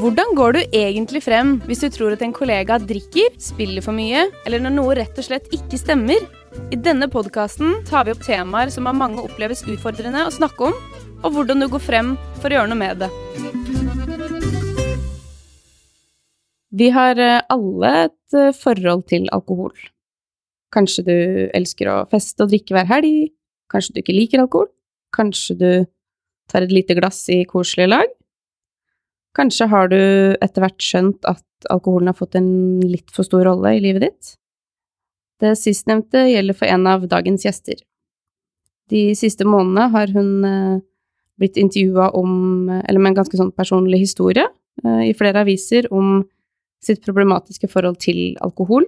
[0.00, 4.22] Hvordan går du egentlig frem hvis du tror at en kollega drikker, spiller for mye,
[4.48, 6.22] eller når noe rett og slett ikke stemmer?
[6.72, 10.78] I denne podkasten tar vi opp temaer som av mange oppleves utfordrende å snakke om,
[11.20, 13.10] og hvordan du går frem for å gjøre noe med det.
[16.80, 19.74] Vi har eh, alle et eh, forhold til alkohol.
[20.72, 21.16] Kanskje du
[21.52, 23.34] elsker å feste og drikke hver helg,
[23.68, 24.72] kanskje du ikke liker alkohol,
[25.12, 25.70] kanskje du
[26.48, 28.16] tar et lite glass i koselig lag.
[29.40, 30.00] Kanskje har du
[30.44, 34.34] etter hvert skjønt at alkoholen har fått en litt for stor rolle i livet ditt.
[35.40, 37.78] Det sistnevnte gjelder for en av dagens gjester.
[38.92, 40.80] De siste månedene har hun eh,
[41.40, 42.32] blitt intervjua om,
[42.68, 44.44] eller med en ganske sånn personlig historie,
[44.84, 46.18] eh, i flere aviser om
[46.84, 48.84] sitt problematiske forhold til alkohol.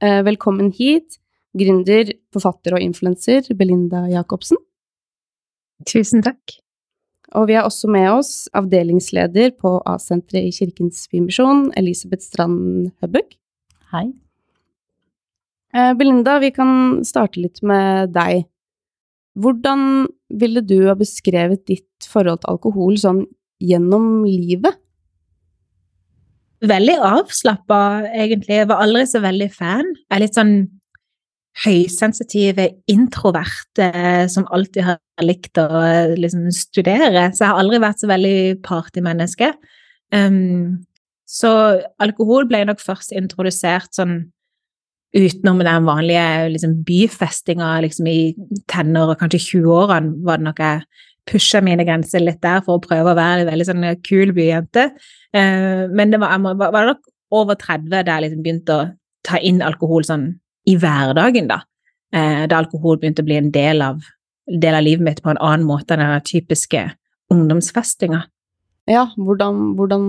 [0.00, 1.18] Eh, velkommen hit,
[1.58, 4.60] gründer, forfatter og influenser Belinda Jacobsen.
[5.84, 6.60] Tusen takk.
[7.36, 13.36] Og vi har også med oss avdelingsleder på A-senteret i Kirkens Bymisjon, Elisabeth Strand Høbbøk.
[13.92, 14.06] Hei.
[15.76, 18.46] Eh, Belinda, vi kan starte litt med deg.
[19.38, 20.08] Hvordan
[20.40, 23.22] ville du ha beskrevet ditt forhold til alkohol sånn
[23.60, 24.80] gjennom livet?
[26.64, 28.56] Veldig avslappa, egentlig.
[28.62, 29.92] Jeg var aldri så veldig fan.
[30.08, 30.56] Jeg er litt sånn
[31.64, 33.88] høysensitive, introverte
[34.30, 35.66] som alltid har likt å
[36.18, 37.28] liksom, studere.
[37.32, 39.52] Så jeg har aldri vært så veldig partymenneske.
[40.14, 40.84] Um,
[41.28, 41.50] så
[42.00, 44.20] alkohol ble nok først introdusert sånn
[45.16, 51.04] utenom den vanlige liksom, byfestinga liksom, i tenner og kanskje 20-årene, var det nok jeg
[51.28, 54.90] pusha mine grenser litt der for å prøve å være en veldig sånn kul byjente.
[55.34, 58.86] Uh, men det var, var, var nok over 30 der jeg liksom begynte å
[59.26, 60.30] ta inn alkohol sånn
[60.68, 61.62] i hverdagen, da.
[62.14, 64.00] Uh, da alkohol begynte å bli en del av,
[64.48, 66.86] del av livet mitt på en annen måte enn den typiske
[67.32, 68.24] ungdomsfestinga.
[68.88, 70.04] Ja, hvordan, hvordan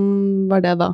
[0.52, 0.94] var det da?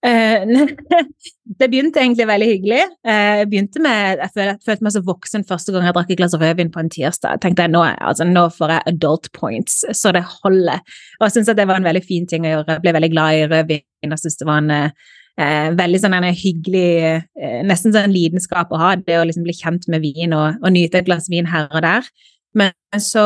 [0.00, 0.64] Uh,
[1.60, 2.80] det begynte egentlig veldig hyggelig.
[3.04, 6.14] Uh, jeg begynte med, jeg følte, jeg følte, meg så voksen første gang jeg drakk
[6.14, 7.36] et glass rødvin på en tirsdag.
[7.36, 10.80] Jeg tenkte nå, altså, nå får jeg adult points, så det holder.
[11.20, 12.78] Og jeg syntes det var en veldig fin ting å gjøre.
[12.78, 14.14] Jeg ble veldig glad i rødvin.
[14.14, 14.92] og syntes det var en
[15.40, 17.24] uh, veldig sånn en hyggelig,
[17.66, 18.94] nesten sånn lidenskap å ha.
[19.00, 21.84] Det å liksom bli kjent med vin og, og nyte et glass vin her og
[21.86, 22.08] der.
[22.56, 23.24] Men så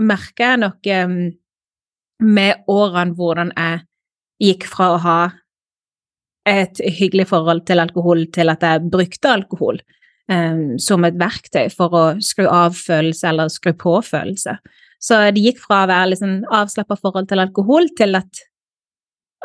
[0.00, 1.16] merker jeg nok eh,
[2.24, 3.82] med årene hvordan jeg
[4.44, 5.18] gikk fra å ha
[6.48, 9.78] et hyggelig forhold til alkohol til at jeg brukte alkohol
[10.28, 14.58] um, som et verktøy for å skru av følelse eller skru på følelse.
[15.00, 18.42] Så det gikk fra å være liksom avslappa forhold til alkohol til at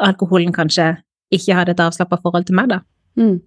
[0.03, 0.91] alkoholen kanskje
[1.33, 2.81] ikke hadde et avslappa forhold til meg, da.
[3.19, 3.39] Mm.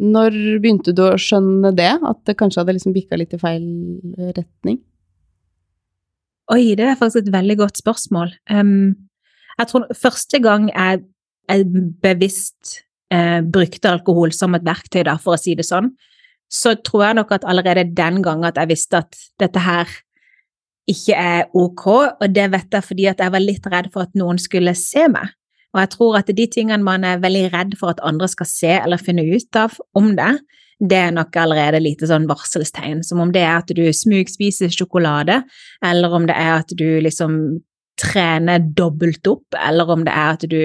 [0.00, 1.92] Når begynte du å skjønne det?
[2.08, 3.64] At det kanskje hadde liksom bikka litt i feil
[4.36, 4.80] retning?
[6.50, 8.32] Oi, det er faktisk et veldig godt spørsmål.
[8.50, 8.96] Um,
[9.60, 11.04] jeg tror første gang jeg
[11.50, 11.66] jeg
[12.02, 12.76] bevisst
[13.12, 15.92] eh, brukte alkohol som et verktøy, da, for å si det sånn,
[16.50, 19.90] så tror jeg nok at allerede den gang at jeg visste at dette her
[20.90, 21.84] ikke er ok,
[22.18, 25.06] og det vet jeg fordi at jeg var litt redd for at noen skulle se
[25.12, 25.30] meg.
[25.74, 28.72] Og jeg tror at de tingene man er veldig redd for at andre skal se
[28.80, 30.32] eller finne ut av om det,
[30.80, 35.42] det er nok allerede lite sånn varselstegn, som om det er at du smugspiser sjokolade,
[35.84, 37.60] eller om det er at du liksom
[38.00, 40.60] trener dobbelt opp, eller om det er at du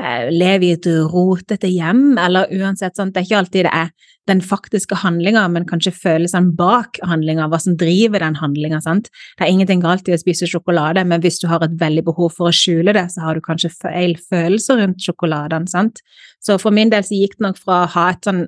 [0.00, 3.12] Eh, lever i et rotete hjem, eller uansett sånt.
[3.12, 3.90] Det er ikke alltid det er
[4.30, 8.80] den faktiske handlinga, men kanskje følelsene bak handlinga, hva som driver den handlinga.
[8.80, 9.10] Det
[9.44, 12.48] er ingenting galt i å spise sjokolade, men hvis du har et veldig behov for
[12.48, 15.68] å skjule det, så har du kanskje feil følelser rundt sjokoladen.
[15.68, 16.00] Sant?
[16.40, 18.46] Så for min del så gikk det nok fra å ha et sånn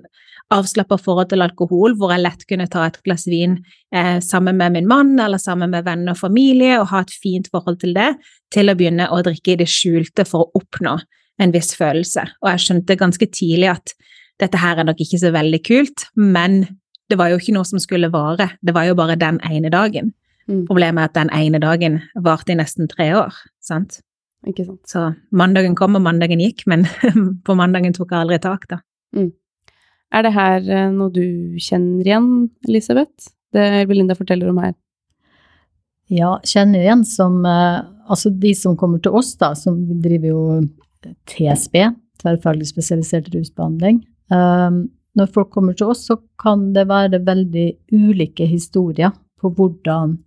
[0.52, 3.58] avslappa forhold til alkohol, hvor jeg lett kunne ta et glass vin
[3.94, 7.48] eh, sammen med min mann eller sammen med venner og familie og ha et fint
[7.52, 8.12] forhold til det,
[8.52, 10.98] til å begynne å drikke i det skjulte for å oppnå
[11.42, 12.26] en viss følelse.
[12.42, 13.94] Og jeg skjønte ganske tidlig at
[14.42, 16.64] dette her er nok ikke så veldig kult, men
[17.10, 18.52] det var jo ikke noe som skulle vare.
[18.64, 20.12] Det var jo bare den ene dagen.
[20.48, 20.64] Mm.
[20.68, 23.36] Problemet er at den ene dagen varte i nesten tre år.
[23.62, 24.00] sant?
[24.48, 24.80] Ikke sant.
[24.90, 26.86] Så mandagen kom, og mandagen gikk, men
[27.46, 28.80] på mandagen tok jeg aldri tak, da.
[29.14, 29.30] Mm.
[30.12, 32.30] Er det her eh, noe du kjenner igjen,
[32.68, 33.32] Elisabeth?
[33.52, 34.74] Det Belinda forteller om her?
[36.12, 37.80] Ja, kjenner igjen som eh,
[38.12, 40.40] Altså, de som kommer til oss, da, som driver jo
[41.30, 41.76] TSB,
[42.20, 44.00] tverrfaglig spesialisert rusbehandling.
[44.28, 44.82] Um,
[45.16, 50.18] når folk kommer til oss, så kan det være veldig ulike historier på hvordan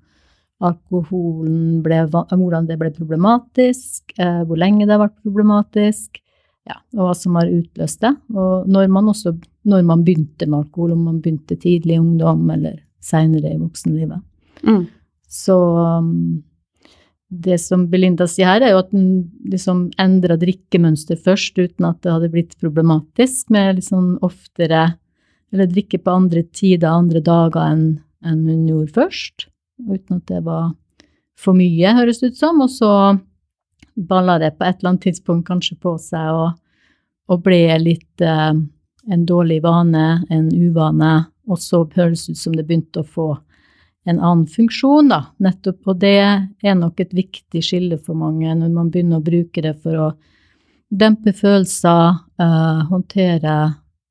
[0.63, 6.21] alkoholen ble, hvordan det ble problematisk, eh, hvor lenge det har vært problematisk,
[6.65, 8.13] ja, og hva som har utløst det.
[8.33, 9.35] Og når man også
[9.65, 14.21] når man begynte med alkohol, om man begynte tidlig i ungdom eller seinere i voksenlivet.
[14.65, 14.83] Mm.
[15.29, 16.43] Så um,
[17.29, 19.07] det som Belinda sier her, er jo at hun
[19.49, 24.95] liksom endra drikkemønster først, uten at det hadde blitt problematisk, med liksom oftere
[25.53, 27.83] Eller drikke på andre tider, andre dager enn
[28.25, 29.45] en hun gjorde først.
[29.87, 30.73] Uten at det var
[31.39, 32.59] for mye, høres det ut som.
[32.65, 32.89] Og så
[33.95, 36.57] balla det på et eller annet tidspunkt kanskje på seg og,
[37.31, 38.53] og blir litt eh,
[39.05, 41.25] en dårlig vane, en uvane.
[41.45, 43.27] Og så høres ut som det begynte å få
[44.05, 45.21] en annen funksjon, da.
[45.41, 49.63] Nettopp, og det er nok et viktig skille for mange når man begynner å bruke
[49.65, 50.09] det for å
[50.93, 53.55] dempe følelser, eh, håndtere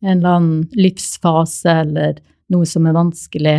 [0.04, 2.18] en eller annen livsfase eller
[2.52, 3.58] noe som er vanskelig.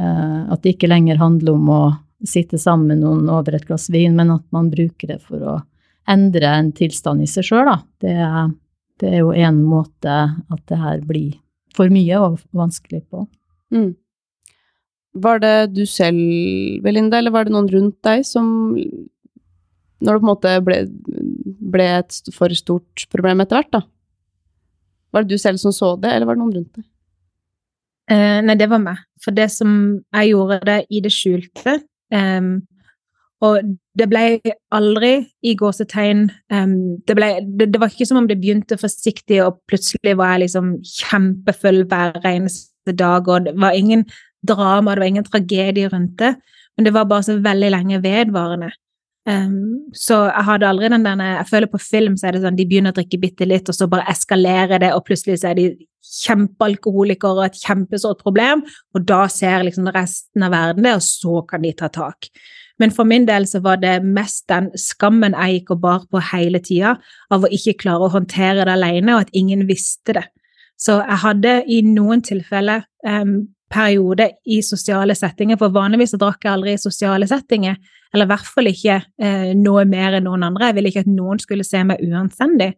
[0.00, 1.82] Eh, at det ikke lenger handler om å
[2.28, 5.56] sitte sammen med noen over et glass vin, men at man bruker det for å
[6.10, 7.78] endre en tilstand i seg sjøl, da.
[8.04, 8.14] Det,
[9.00, 11.34] det er jo en måte at det her blir
[11.74, 13.24] for mye og vanskelig på.
[13.74, 13.94] Mm.
[15.24, 16.18] Var det du selv,
[16.82, 20.78] Belinda, eller var det noen rundt deg som Når det på en måte ble,
[21.74, 23.82] ble et for stort problem etter hvert, da?
[25.14, 26.84] Var det du selv som så det, eller var det noen rundt deg?
[28.10, 29.00] Eh, nei, det var meg.
[29.22, 29.70] For det som
[30.12, 31.78] jeg gjorde det i det skjulte.
[32.14, 32.54] Ehm,
[33.44, 34.22] og det ble
[34.74, 35.12] aldri
[35.44, 36.76] i gåsetegn um,
[37.06, 40.46] det, ble, det, det var ikke som om det begynte forsiktig, og plutselig var jeg
[40.46, 44.06] liksom kjempefull hver eneste dag, og det var ingen
[44.46, 46.34] drama, det var ingen tragedie rundt det,
[46.76, 48.70] men det var bare så veldig lenge vedvarende.
[49.24, 52.58] Um, så jeg hadde aldri den der Jeg føler på film så er det sånn
[52.58, 55.60] de begynner å drikke bitte litt, og så bare eskalerer det, og plutselig så er
[55.60, 55.68] de
[56.04, 58.64] kjempealkoholikere og et kjempestort problem,
[58.94, 62.30] og da ser liksom resten av verden det, og så kan de ta tak.
[62.82, 66.22] Men for min del så var det mest den skammen jeg gikk og bar på
[66.32, 66.96] hele tida,
[67.30, 70.26] av å ikke klare å håndtere det alene, og at ingen visste det.
[70.80, 76.44] Så jeg hadde i noen tilfeller um, periode i sosiale settinger, for vanligvis så drakk
[76.44, 77.78] jeg aldri i sosiale settinger,
[78.14, 80.68] eller i hvert fall ikke eh, noe mer enn noen andre.
[80.70, 82.74] Jeg ville ikke at noen skulle se meg uanstendig.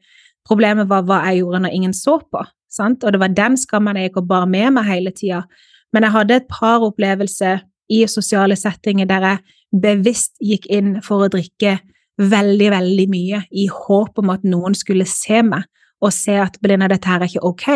[0.49, 2.45] Problemet var hva jeg gjorde når ingen så på,
[2.77, 3.05] sant?
[3.05, 5.45] og det var den skammen jeg gikk og bar med meg hele tida.
[5.93, 7.63] Men jeg hadde et par opplevelser
[7.93, 9.45] i sosiale settinger der jeg
[9.83, 11.79] bevisst gikk inn for å drikke
[12.17, 15.67] veldig, veldig mye i håp om at noen skulle se meg
[16.05, 17.69] og se at Belinda, dette her er ikke ok.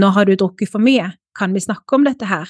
[0.00, 1.10] Nå har du drukket for mye.
[1.36, 2.48] Kan vi snakke om dette her?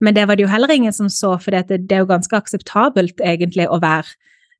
[0.00, 3.20] Men det var det jo heller ingen som så, for det, er jo ganske akseptabelt
[3.24, 4.14] egentlig å være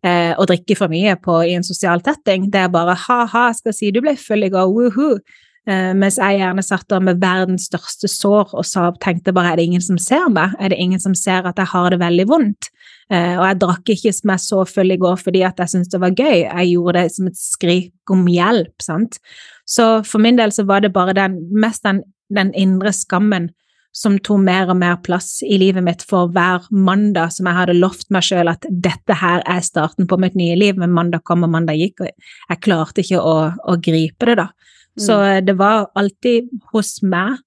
[0.05, 2.49] eh, å drikke for mye på, i en sosial setting.
[2.53, 5.21] Det er bare ha-ha, skal si du ble full i går, woohoo.
[5.69, 9.61] Eh, mens jeg gjerne satt der med verdens største sår og sa, tenkte bare er
[9.61, 10.55] det ingen som ser meg?
[10.57, 12.71] Er det ingen som ser at jeg har det veldig vondt?
[13.13, 16.01] Eh, og jeg drakk ikke meg så full i går fordi at jeg syntes det
[16.01, 19.21] var gøy, jeg gjorde det som et skrik om hjelp, sant.
[19.69, 23.51] Så for min del så var det bare den, mest den, den indre skammen
[23.97, 27.77] som tok mer og mer plass i livet mitt for hver mandag som jeg hadde
[27.81, 31.45] lovt meg sjøl at dette her er starten på mitt nye liv, men mandag kom
[31.45, 32.13] og mandag gikk, og
[32.53, 34.49] jeg klarte ikke å, å gripe det, da.
[34.99, 37.39] Så det var alltid hos meg.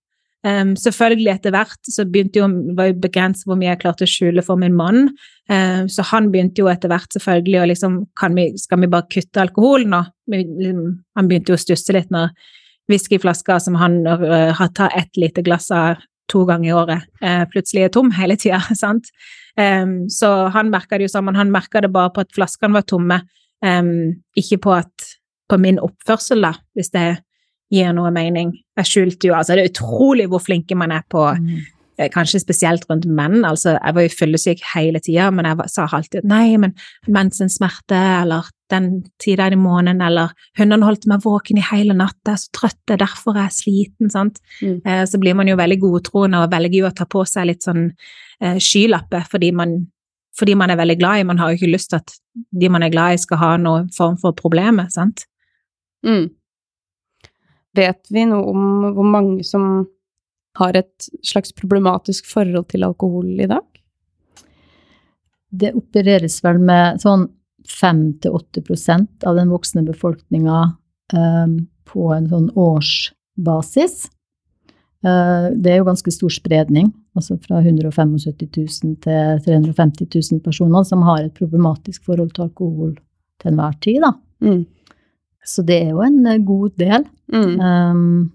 [0.41, 4.09] Um, selvfølgelig etter hvert så begynte jo, var jo begrenset hvor mye jeg klarte å
[4.09, 5.11] skjule for min mann.
[5.51, 9.09] Um, så han begynte jo etter hvert selvfølgelig å liksom kan vi, Skal vi bare
[9.11, 10.01] kutte alkoholen nå?
[10.33, 10.81] liksom,
[11.17, 12.33] Han begynte jo å stusse litt når
[12.89, 16.01] whiskyflaska som han uh, har tatt ett lite glass av
[16.31, 19.13] to ganger i året, uh, plutselig er tom hele tida, sant.
[19.59, 21.37] Um, så han merka det jo sammen.
[21.37, 23.21] Han merka det bare på at flaskene var tomme,
[23.61, 25.11] ikke på at
[25.51, 27.03] på min oppførsel, da, hvis det
[27.71, 28.53] gir noe mening.
[28.77, 31.61] Jeg skjulte jo Altså, det er utrolig hvor flinke man er på Mm.
[31.97, 33.45] eh, Kanskje spesielt rundt menn.
[33.45, 36.73] Altså, jeg var jo fyllesyk hele tida, men jeg var, sa alltid nei, men
[37.07, 42.33] mensensmerte, eller den tida i måneden, eller hundene holdt meg våken i hele natt, jeg
[42.33, 44.39] er så trøtt, det er derfor jeg er sliten, sant.
[44.61, 44.81] Mm.
[44.85, 47.63] Eh, så blir man jo veldig godtroende og velger jo å ta på seg litt
[47.67, 47.91] sånn
[48.41, 49.81] eh, skylapper fordi man
[50.39, 51.23] fordi man er veldig glad i.
[51.27, 52.13] Man har jo ikke lyst til at
[52.55, 55.25] de man er glad i, skal ha noen form for problemer, sant.
[56.07, 56.29] Mm.
[57.77, 58.63] Vet vi noe om
[58.95, 59.85] hvor mange som
[60.59, 63.63] har et slags problematisk forhold til alkohol i dag?
[65.51, 67.27] Det opereres vel med sånn
[67.67, 70.57] 5-8% av den voksne befolkninga
[71.13, 71.53] eh,
[71.91, 74.09] på en sånn årsbasis.
[75.05, 80.85] Eh, det er jo ganske stor spredning, altså fra 175 000 til 350 000 personer
[80.87, 82.93] som har et problematisk forhold til alkohol
[83.41, 84.01] til enhver tid.
[84.03, 84.13] Da.
[84.45, 84.63] Mm.
[85.45, 87.03] Så det er jo en eh, god del.
[87.33, 87.59] Mm.
[87.59, 88.31] Um,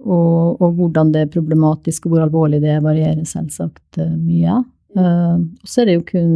[0.00, 4.54] og, og hvordan det er problematisk og hvor alvorlig det er, varierer selvsagt eh, mye.
[4.96, 6.32] Uh, og så er det jo kun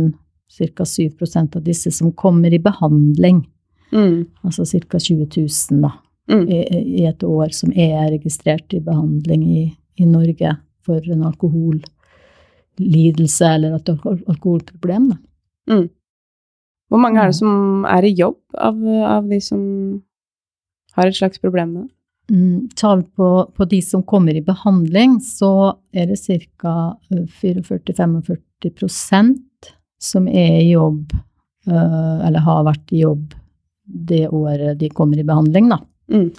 [0.54, 0.84] ca.
[0.86, 3.44] 7% av disse som kommer i behandling,
[3.94, 4.24] Mm.
[4.42, 4.98] altså ca.
[4.98, 5.26] 20
[5.70, 5.90] 000 da,
[6.28, 6.48] Mm.
[6.48, 6.58] i,
[7.02, 13.74] i et år som er registrert i behandling i, i Norge for en alkohollidelse eller
[13.76, 15.08] et alkoholproblem.
[15.12, 15.16] Da.
[15.74, 15.88] Mm.
[16.94, 18.76] Hvor mange er det som er i jobb av,
[19.18, 19.58] av de som
[20.94, 21.90] har et slags problem med det?
[22.30, 26.94] Mm, tall på, på de som kommer i behandling, så er det ca.
[27.10, 29.34] 44-45%
[29.98, 31.10] som er i jobb,
[31.66, 33.34] eller har vært i jobb
[33.84, 35.82] det året de kommer i behandling, da.
[36.14, 36.30] Mm.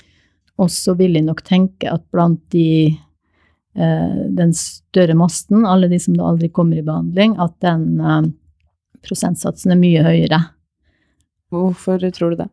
[0.63, 2.95] Og så vil jeg nok tenke at blant de
[3.75, 8.00] den større masten, alle de som da aldri kommer i behandling, at den
[9.05, 10.41] prosentsatsen er mye høyere.
[11.53, 12.50] Hvorfor tror du det?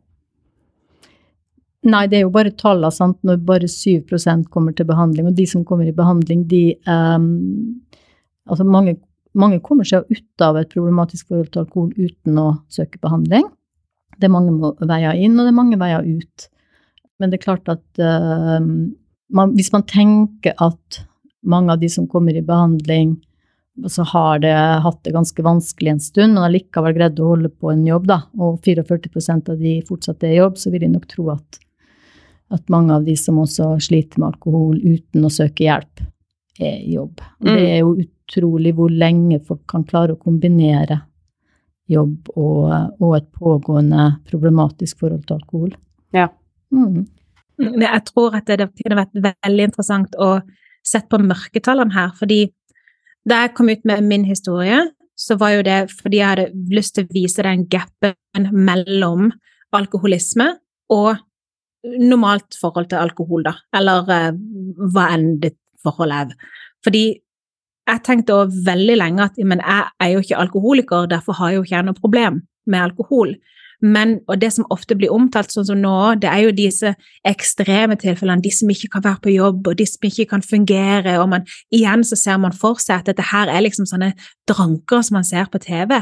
[1.82, 3.18] Nei, det er jo bare tallene, sant.
[3.26, 7.80] Når bare 7% kommer til behandling, og de som kommer i behandling, de um,
[8.50, 8.96] Altså mange,
[9.38, 13.44] mange kommer seg ut av et problematisk forhold til alkohol uten å søke behandling.
[14.18, 16.48] Det er mange veier inn, og det er mange veier ut.
[17.22, 20.98] Men det er klart at uh, man, hvis man tenker at
[21.46, 23.14] mange av de som kommer i behandling,
[23.88, 24.52] så har det
[24.84, 28.20] hatt det ganske vanskelig en stund, men likevel greid å holde på en jobb, da,
[28.36, 31.60] og 44% av de fortsatt er i jobb, så vil jeg nok tro at,
[32.52, 36.04] at mange av de som også sliter med alkohol uten å søke hjelp,
[36.60, 37.22] er i jobb.
[37.40, 41.00] Og det er jo utrolig hvor lenge folk kan klare å kombinere
[41.90, 42.68] jobb og,
[43.00, 45.72] og et pågående problematisk forhold til alkohol.
[46.14, 46.28] Ja.
[46.72, 47.06] Mm.
[47.58, 50.34] Jeg tror at det kunne vært veldig interessant å
[50.84, 52.46] sette på mørketallene her, fordi
[53.28, 54.80] da jeg kom ut med min historie,
[55.18, 59.30] så var jo det fordi jeg hadde lyst til å vise den gapen mellom
[59.76, 60.48] alkoholisme
[60.92, 61.20] og
[61.82, 64.30] normalt forhold til alkohol, da, eller uh,
[64.94, 66.34] hva enn ditt forhold er.
[66.84, 67.04] Fordi
[67.88, 71.58] jeg tenkte også veldig lenge at men jeg er jo ikke alkoholiker, derfor har jeg
[71.58, 73.34] jo ikke noe problem med alkohol.
[73.82, 76.92] Men, og det som ofte blir omtalt sånn som nå, det er jo disse
[77.26, 81.16] ekstreme tilfellene, de som ikke kan være på jobb, og de som ikke kan fungere,
[81.18, 84.12] og man, igjen så ser man for seg at dette her er liksom sånne
[84.48, 85.98] dranker som man ser på TV.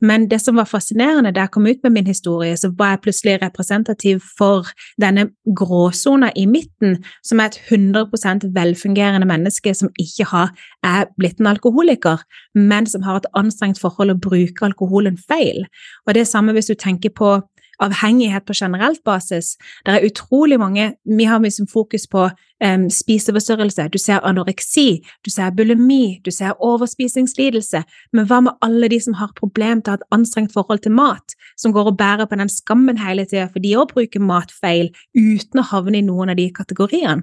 [0.00, 3.02] Men det som var fascinerende da jeg kom ut med min historie, så var jeg
[3.04, 4.66] plutselig representativ for
[5.00, 10.50] denne gråsona i midten, som er et 100% velfungerende menneske som ikke har,
[10.82, 15.66] er blitt en alkoholiker, men som har et anstrengt forhold og bruker alkoholen feil.
[16.06, 17.38] Og det er samme hvis du tenker på
[17.80, 19.56] avhengighet på generelt basis.
[19.86, 22.28] Det er utrolig mange Vi har liksom fokus på
[22.64, 23.88] um, spiseforstyrrelse.
[23.88, 27.82] Du ser anoreksi, du ser bulimi, du ser overspisingslidelse.
[28.12, 30.92] Men hva med alle de som har problem til å ha et anstrengt forhold til
[30.92, 34.52] mat, som går og bærer på den skammen hele tida, for de òg bruker mat
[34.60, 37.22] feil uten å havne i noen av de kategoriene.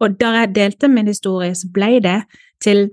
[0.00, 2.20] Og da jeg delte min historie, så ble det
[2.62, 2.88] til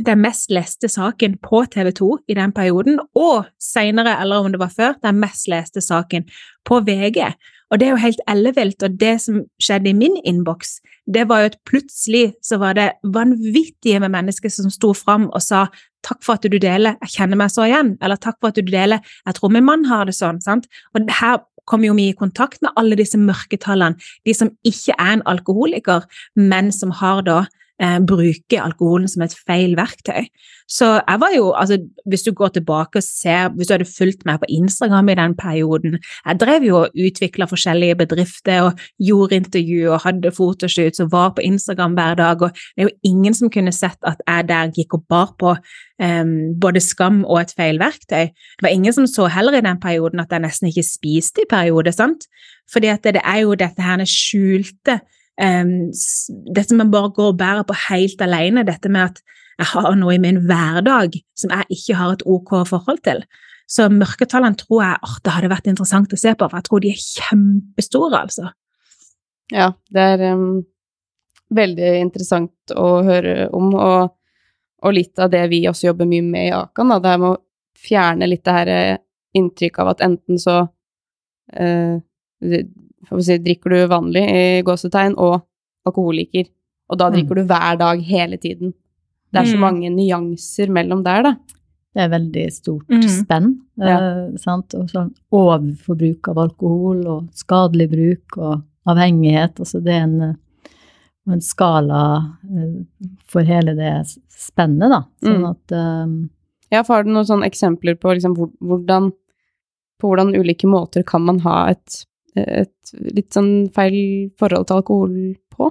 [0.00, 4.60] den mest leste saken på TV 2 i den perioden, og senere, eller om det
[4.60, 6.24] var før, den mest leste saken
[6.64, 7.32] på VG.
[7.72, 10.80] Og det er jo helt ellevilt, og det som skjedde i min innboks,
[11.12, 15.42] det var jo at plutselig så var det vanvittige med mennesker som sto fram og
[15.42, 15.66] sa
[16.06, 18.68] takk for at du deler, jeg kjenner meg så igjen, eller takk for at du
[18.68, 20.68] deler, jeg tror min mann har det sånn, sant.
[20.94, 25.16] Og her kommer jo vi i kontakt med alle disse mørketallene, de som ikke er
[25.16, 26.06] en alkoholiker,
[26.36, 27.44] men som har da
[27.82, 30.28] eh, bruke alkoholen som et feil verktøy.
[30.70, 31.76] Så jeg var jo, altså
[32.08, 35.34] hvis du går tilbake og ser, hvis du hadde fulgt meg på Instagram i den
[35.36, 41.12] perioden, jeg drev jo og utvikla forskjellige bedrifter og gjorde intervju og hadde fotoshoots og
[41.12, 44.48] var på Instagram hver dag, og det er jo ingen som kunne sett at jeg
[44.48, 48.30] der gikk og bar på um, både skam og et feil verktøy.
[48.32, 51.50] Det var ingen som så heller i den perioden at jeg nesten ikke spiste i
[51.50, 52.28] perioder, sant?
[52.72, 55.02] Fordi at det, det er jo dette her skjulte
[55.40, 59.22] dette med bare å gå og bære på helt alene, dette med at
[59.58, 63.22] jeg har noe i min hverdag som jeg ikke har et ok forhold til.
[63.70, 66.82] Så mørketallene tror jeg oh, det hadde vært interessant å se på, for jeg tror
[66.82, 68.50] de er kjempestore, altså.
[69.52, 70.62] Ja, det er um,
[71.52, 74.12] veldig interessant å høre om, og,
[74.82, 77.34] og, litt av det vi også jobber mye med i Akan, da, det er med
[77.34, 77.40] å
[77.82, 79.02] fjerne litt det her eh,
[79.36, 81.94] inntrykket av at enten så uh,
[83.10, 85.40] si, drikker du vanlig i gåsetegn, og
[85.88, 86.46] alkoholiker.
[86.92, 87.40] Og da drikker mm.
[87.40, 88.74] du hver dag hele tiden.
[89.32, 89.64] Det er så mm.
[89.64, 91.34] mange nyanser mellom der, da.
[91.92, 93.08] Det er veldig stort mm.
[93.08, 93.48] spenn.
[93.80, 93.96] Ja.
[93.96, 94.72] Eh, sant?
[94.76, 99.60] Og sånn overforbruk av alkohol og skadelig bruk og avhengighet.
[99.60, 100.36] Altså det er en,
[101.32, 102.04] en skala
[102.48, 103.92] eh, for hele det
[104.32, 105.02] spennet, da.
[105.24, 105.50] Sånn mm.
[105.50, 106.14] at um,
[106.72, 109.10] Ja, for har du noen sånne eksempler på liksom, hvordan,
[110.00, 112.02] på hvordan ulike måter kan man ha et
[112.38, 115.16] et litt sånn feil forhold til alkohol
[115.52, 115.70] på?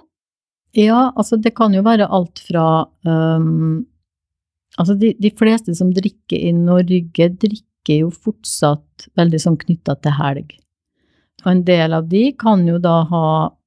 [0.78, 3.88] Ja, altså det kan jo være alt fra um,
[4.80, 10.16] Altså de, de, fleste som drikker i Norge, drikker jo fortsatt veldig sånn knytta til
[10.16, 10.54] helg.
[11.44, 13.26] Og en del av de kan jo da ha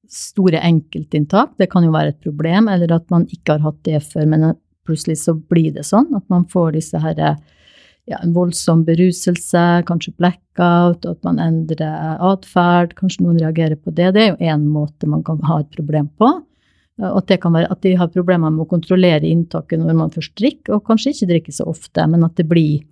[0.08, 4.00] store enkeltinntak, det kan jo være et problem, eller at man ikke har hatt det
[4.00, 4.46] før, men
[4.88, 7.34] plutselig så blir det sånn at man får disse herre
[8.10, 14.12] ja, en voldsom beruselse, kanskje blackout, at man endrer atferd, kanskje noen reagerer på det.
[14.16, 16.34] Det er jo én måte man kan ha et problem på.
[17.02, 20.36] At, det kan være, at de har problemer med å kontrollere inntaket når man først
[20.38, 22.84] drikker, og kanskje ikke drikker så ofte, men at det blir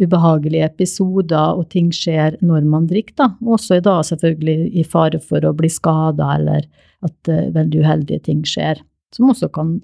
[0.00, 3.30] ubehagelige episoder og ting skjer når man drikker, da.
[3.44, 6.66] Også da selvfølgelig i fare for å bli skada eller
[7.04, 8.80] at uh, veldig uheldige ting skjer.
[9.12, 9.76] Som også kan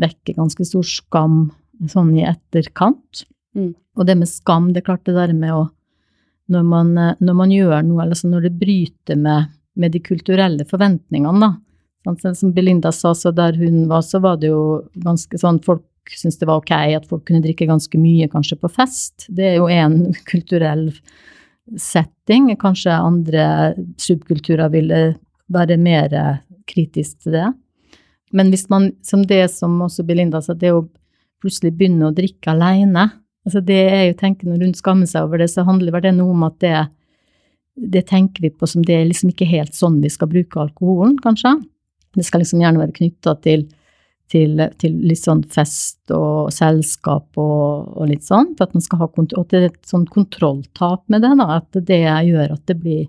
[0.00, 1.38] vekke ganske stor skam
[1.90, 3.24] sånn i etterkant.
[3.56, 3.72] Mm.
[3.94, 5.64] Og det med skam, det er klart det der med å
[6.44, 9.46] Når man, eh, når man gjør noe, eller så når det bryter med,
[9.80, 11.54] med de kulturelle forventningene, da.
[12.20, 15.86] Sånn, som Belinda sa, så der hun var, så var det jo ganske sånn Folk
[16.12, 19.24] syntes det var ok at folk kunne drikke ganske mye, kanskje på fest.
[19.32, 20.90] Det er jo en kulturell
[21.80, 22.52] setting.
[22.60, 23.46] Kanskje andre
[23.96, 25.02] subkulturer ville
[25.48, 26.12] være mer
[26.68, 27.48] kritisk til det.
[28.36, 30.84] Men hvis man, som det som også Belinda sa, det å
[31.40, 33.08] plutselig begynne å drikke alene
[33.44, 36.44] altså det er jo tenkende rundt skamme seg over det, så handler det noe om
[36.48, 36.74] at det,
[37.94, 41.16] det tenker vi på som det er liksom ikke helt sånn vi skal bruke alkoholen,
[41.22, 41.56] kanskje.
[42.14, 43.66] Det skal liksom gjerne være knytta til
[44.30, 48.54] til, til, litt sånn fest og selskap og, og, litt sånn.
[48.56, 51.60] For at man skal ha og det er et sånn kontrolltap med det, da.
[51.60, 53.04] At det gjør at det blir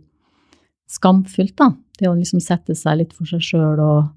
[0.91, 1.71] skamfullt, da.
[1.95, 4.11] Det å liksom sette seg litt for seg sjøl og,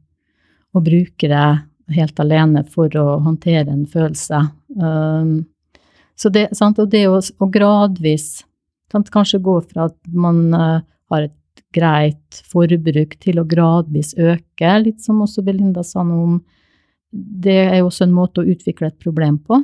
[0.74, 1.46] og, bruke det
[1.94, 4.42] helt alene for å håndtere en følelse.
[4.76, 5.46] Um,
[6.18, 6.78] så det, sant?
[6.82, 8.42] Og det å, å gradvis
[8.92, 9.10] sant?
[9.14, 10.80] Kanskje gå fra at man uh,
[11.12, 11.34] har et
[11.74, 16.38] greit forbruk til å gradvis øke, litt som også Belinda sa noe om
[17.12, 19.62] det er jo også en måte å utvikle et problem på.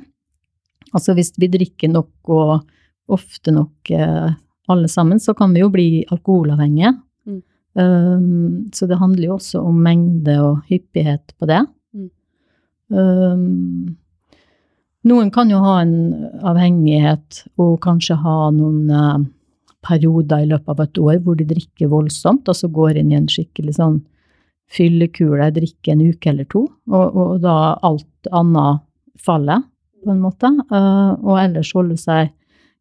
[0.94, 4.30] Altså hvis vi drikker nok og ofte nok uh,
[4.72, 6.94] alle sammen, så kan vi jo bli alkoholavhengige.
[7.28, 7.42] Mm.
[7.74, 11.60] Um, så det handler jo også om mengde og hyppighet på det.
[11.92, 12.08] Mm.
[12.94, 13.96] Um,
[15.08, 15.94] noen kan jo ha en
[16.46, 19.24] avhengighet og kanskje ha noen uh,
[19.84, 23.18] perioder i løpet av et år hvor de drikker voldsomt, og så går inn i
[23.18, 24.00] en skikkelig sånn
[24.74, 28.84] fyllekule, drikker en uke eller to, og, og da alt annet
[29.20, 29.62] faller,
[30.04, 30.50] på en måte.
[30.72, 32.32] Uh, og ellers holde seg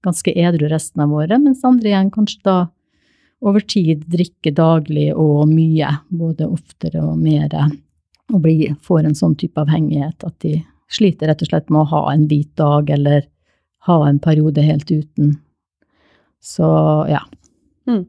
[0.04, 2.58] ganske edru resten av året, mens andre igjen kanskje da
[3.44, 7.52] over tid drikker daglig og mye, både oftere og mer,
[8.32, 10.62] og blir, får en sånn type avhengighet at de
[10.94, 13.26] sliter rett og slett med å ha en hvit dag eller
[13.88, 15.38] ha en periode helt uten.
[16.44, 16.68] Så
[17.10, 17.22] ja.
[17.90, 18.06] Mm.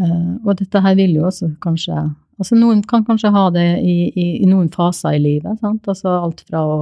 [0.00, 2.08] Uh, og dette her vil jo også kanskje
[2.40, 5.60] Altså noen kan kanskje ha det i, i, i noen faser i livet.
[5.60, 5.84] Sant?
[5.86, 6.78] Altså alt fra å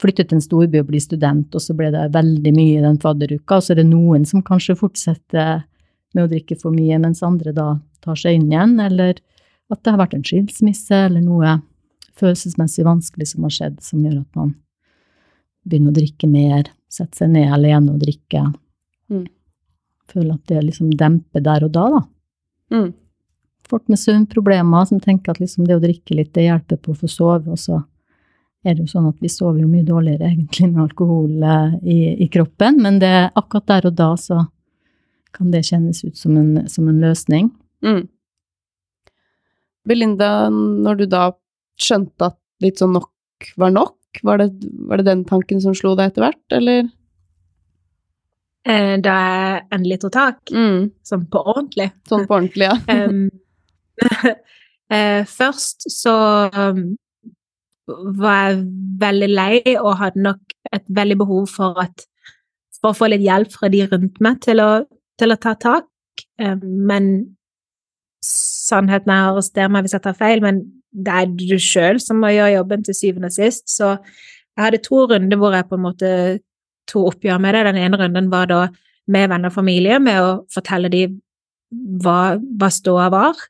[0.00, 2.96] flytte til en storby og bli student, og så ble det veldig mye i den
[2.98, 3.60] fadderuka.
[3.60, 5.60] Og så er det noen som kanskje fortsetter
[6.16, 7.68] med å drikke for mye, mens andre da
[8.02, 8.74] tar seg inn igjen.
[8.82, 9.20] Eller
[9.70, 11.58] at det har vært en skilsmisse eller noe
[12.20, 14.54] følelsesmessig vanskelig som har skjedd, som gjør at man
[15.64, 18.50] begynner å drikke mer, setter seg ned alene og drikker.
[19.10, 19.24] Mm.
[20.12, 22.04] Føler at det liksom demper der og da, da.
[22.74, 22.92] Mm
[23.68, 26.98] folk med søvnproblemer som tenker at liksom det å drikke litt, det hjelper på å
[26.98, 27.52] få sove.
[27.52, 27.80] Og så
[28.64, 31.98] er det jo sånn at vi sover jo mye dårligere egentlig med alkohol eh, i,
[32.24, 32.80] i, kroppen.
[32.84, 34.44] Men det, akkurat der og da så
[35.34, 37.50] kan det kjennes ut som en, som en løsning.
[37.84, 38.04] Mm.
[39.84, 41.26] Belinda, når du da
[41.80, 44.50] skjønte at litt sånn nok var nok, var det,
[44.88, 46.86] var det den tanken som slo deg etter hvert, eller?
[48.64, 50.84] Eh, da jeg endelig tok tak, mm.
[51.04, 51.90] sånn på ordentlig.
[52.08, 52.76] Sånn på ordentlig, ja.
[54.92, 56.12] Eh, først så
[56.52, 56.80] um,
[58.20, 58.58] var jeg
[59.00, 62.04] veldig lei og hadde nok et veldig behov for, at,
[62.76, 64.68] for å få litt hjelp fra de rundt meg til å,
[65.18, 65.88] til å ta tak.
[66.36, 67.08] Men
[68.24, 70.60] sannheten er, arrester meg hvis jeg tar feil, men
[70.94, 73.66] det er du sjøl som må gjøre jobben til syvende og sist.
[73.70, 73.96] Så
[74.54, 76.10] jeg hadde to runder hvor jeg på en måte
[76.90, 77.64] tok oppgjør med det.
[77.68, 78.60] Den ene runden var da
[79.10, 81.18] med venner og familie, med å fortelle dem
[82.02, 83.40] hva, hva ståa var.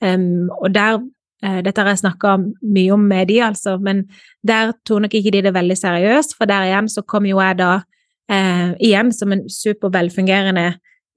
[0.00, 4.04] Um, og der uh, Dette har jeg snakka mye om med de, altså, men
[4.46, 7.58] der tok nok ikke de det veldig seriøst, for der igjen så kom jo jeg
[7.60, 7.72] da
[8.30, 10.66] eh, igjen som en supervelfungerende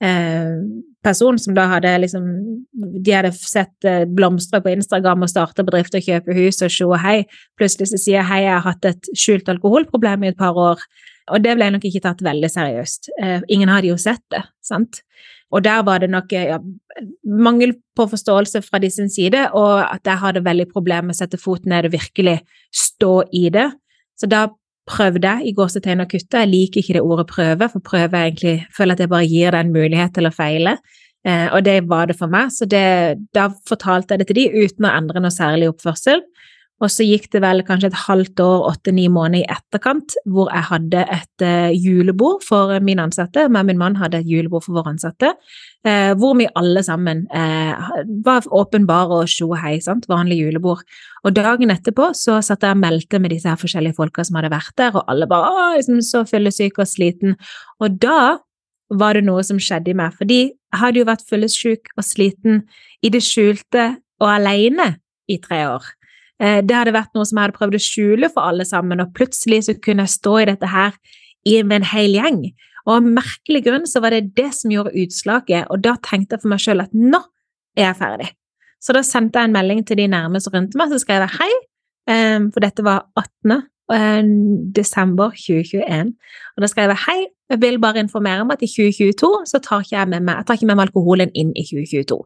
[0.04, 0.64] uh,
[1.04, 2.28] person som da hadde liksom
[2.74, 7.18] De hadde sett blomstre på Instagram og starte bedrift og kjøpe hus og sjå hei.
[7.60, 10.82] Plutselig så sier hei, jeg har hatt et skjult alkoholproblem i et par år.
[11.32, 13.12] Og det ble nok ikke tatt veldig seriøst.
[13.48, 15.04] ingen hadde jo sett det, sant.
[15.54, 16.58] Og der var det nok ja,
[17.24, 21.22] mangel på forståelse fra de sin side, og at jeg hadde veldig problemer med å
[21.22, 22.40] sette foten ned og virkelig
[22.74, 23.70] stå i det.
[24.18, 24.48] Så da
[24.90, 26.42] prøvde i gåsetegn å kutte.
[26.44, 29.66] Jeg liker ikke det ordet prøve, for prøve egentlig føler at jeg bare gir deg
[29.66, 30.78] en mulighet til å feile.
[31.24, 32.84] Eh, og det var det for meg, så det,
[33.36, 36.24] da fortalte jeg det til de uten å endre noe særlig oppførsel.
[36.82, 40.66] Og så gikk det vel kanskje et halvt år, åtte-ni måneder i etterkant, hvor jeg
[40.68, 43.46] hadde et uh, julebord for min ansatte.
[43.54, 45.32] Men min mann hadde et julebord for våre ansatte,
[45.88, 47.94] uh, hvor vi alle sammen uh,
[48.26, 50.84] var åpenbare og tjo hei, sant, vanlig julebord.
[51.24, 54.52] Og dagen etterpå så satt jeg og meldte med disse her forskjellige folka som hadde
[54.52, 57.38] vært der, og alle bare å, liksom så fyllesyk og sliten.
[57.80, 58.42] Og da
[58.94, 62.64] var det noe som skjedde i meg, fordi jeg hadde jo vært fyllesyk og sliten
[63.06, 64.96] i det skjulte og alene
[65.32, 65.86] i tre år.
[66.42, 69.14] Eh, det hadde vært noe som jeg hadde prøvd å skjule for alle sammen, og
[69.18, 70.96] plutselig så kunne jeg stå i dette her
[71.44, 72.40] med en hel gjeng.
[72.88, 76.44] Og av merkelig grunn så var det det som gjorde utslaget, og da tenkte jeg
[76.44, 77.20] for meg sjøl at nå
[77.78, 78.32] er jeg ferdig.
[78.84, 81.52] Så da sendte jeg en melding til de nærmeste rundt meg, så skrev jeg hei,
[82.12, 83.64] eh, for dette var 18.
[83.92, 84.24] Eh,
[84.76, 86.14] desember 2021.
[86.56, 87.20] Og da skrev jeg hei,
[87.52, 90.46] jeg vil bare informere om at i 2022 så tar ikke jeg med meg, jeg
[90.48, 92.18] tar ikke med meg alkoholen inn i 2022.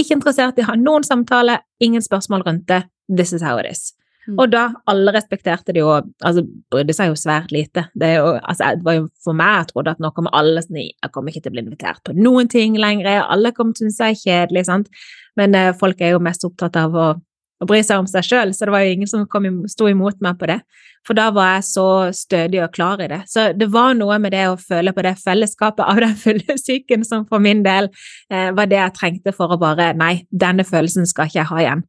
[0.00, 2.80] Ikke interessert i å ha noen samtale, ingen spørsmål rundt det.
[3.12, 3.92] This is how it is.
[4.28, 4.36] Mm.
[4.38, 7.88] Og da alle respekterte det jo, altså brydde seg jo svært lite.
[7.98, 10.78] Det, jo, altså, det var jo for meg, jeg trodde at nå kommer alle sånn
[10.78, 13.90] Jeg kommer ikke til å bli invitert på noen ting lenger, alle kommer til å
[13.90, 15.04] synes jeg er kjedelig, sant.
[15.38, 18.54] Men eh, folk er jo mest opptatt av å, å bry seg om seg sjøl,
[18.54, 20.60] så det var jo ingen som kom, sto imot meg på det.
[21.02, 23.24] For da var jeg så stødig og klar i det.
[23.26, 27.02] Så det var noe med det å føle på det fellesskapet av den fulle psyken
[27.08, 27.90] som for min del
[28.30, 31.64] eh, var det jeg trengte for å bare Nei, denne følelsen skal ikke jeg ha
[31.64, 31.88] igjen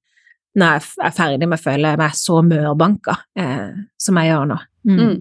[0.59, 4.57] når jeg er ferdig med å føle meg så mørbanka eh, som jeg gjør nå.
[4.85, 4.99] Mm.
[4.99, 5.15] Mm.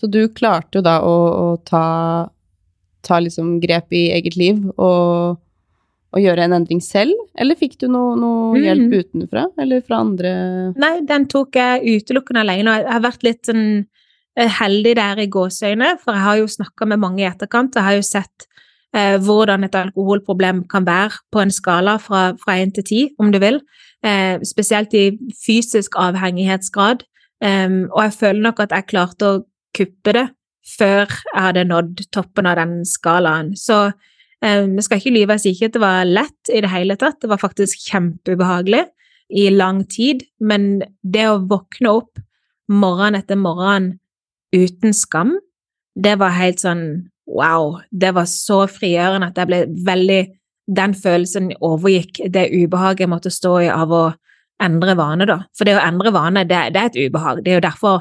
[0.00, 2.28] Så du klarte jo da å, å ta,
[3.04, 5.36] ta liksom grep i eget liv og,
[6.12, 8.64] og, gjøre en endring selv, eller fikk du noe, noe mm.
[8.64, 10.32] hjelp utenfra, eller fra andre
[10.76, 15.24] Nei, den tok jeg utelukkende alene, og jeg har vært litt sånn eh, heldig der
[15.24, 18.48] i gåseøyne, for jeg har jo snakka med mange i etterkant, jeg har jo sett
[18.96, 23.40] eh, hvordan et alkoholproblem kan være på en skala fra én til ti, om du
[23.40, 23.60] vil
[24.06, 25.10] eh, spesielt i
[25.46, 27.04] fysisk avhengighetsgrad.
[27.44, 29.40] Um, og jeg føler nok at jeg klarte å
[29.76, 30.26] kuppe det
[30.66, 33.52] før jeg hadde nådd toppen av den skalaen.
[33.58, 36.96] Så um, jeg skal ikke lyve, og si at det var lett i det hele
[36.98, 37.20] tatt.
[37.22, 38.86] Det var faktisk kjempeubehagelig
[39.36, 42.22] i lang tid, men det å våkne opp
[42.70, 43.96] morgen etter morgen
[44.54, 45.36] uten skam,
[45.96, 46.86] det var helt sånn
[47.26, 47.80] wow.
[47.90, 50.20] Det var så frigjørende at jeg ble veldig
[50.66, 54.04] den følelsen overgikk det ubehaget jeg måtte stå i av å
[54.62, 55.40] endre vane, da.
[55.56, 57.42] For det å endre vane, det, det, er et ubehag.
[57.44, 58.00] Det er jo derfor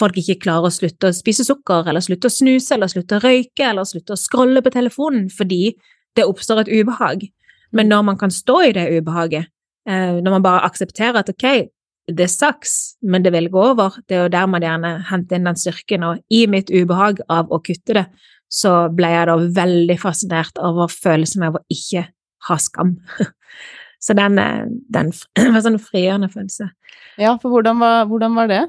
[0.00, 3.24] folk ikke klarer å slutte å spise sukker, eller slutte å snuse, eller slutte å
[3.24, 5.74] røyke, eller slutte å scrolle på telefonen, fordi
[6.16, 7.28] det oppstår et ubehag.
[7.76, 9.50] Men når man kan stå i det ubehaget,
[9.86, 11.46] eh, når man bare aksepterer at ok,
[12.10, 15.46] det sucks, men det vil gå over, det er jo der man gjerne henter inn
[15.46, 18.06] den styrken, og i mitt ubehag av å kutte det,
[18.50, 22.08] så ble jeg da veldig fascinert over følelsen av å ikke
[22.48, 22.96] ha skam.
[24.00, 26.70] Så den, eh, den var en sånn frigjørende følelse.
[27.20, 28.62] Ja, for hvordan var, hvordan var det?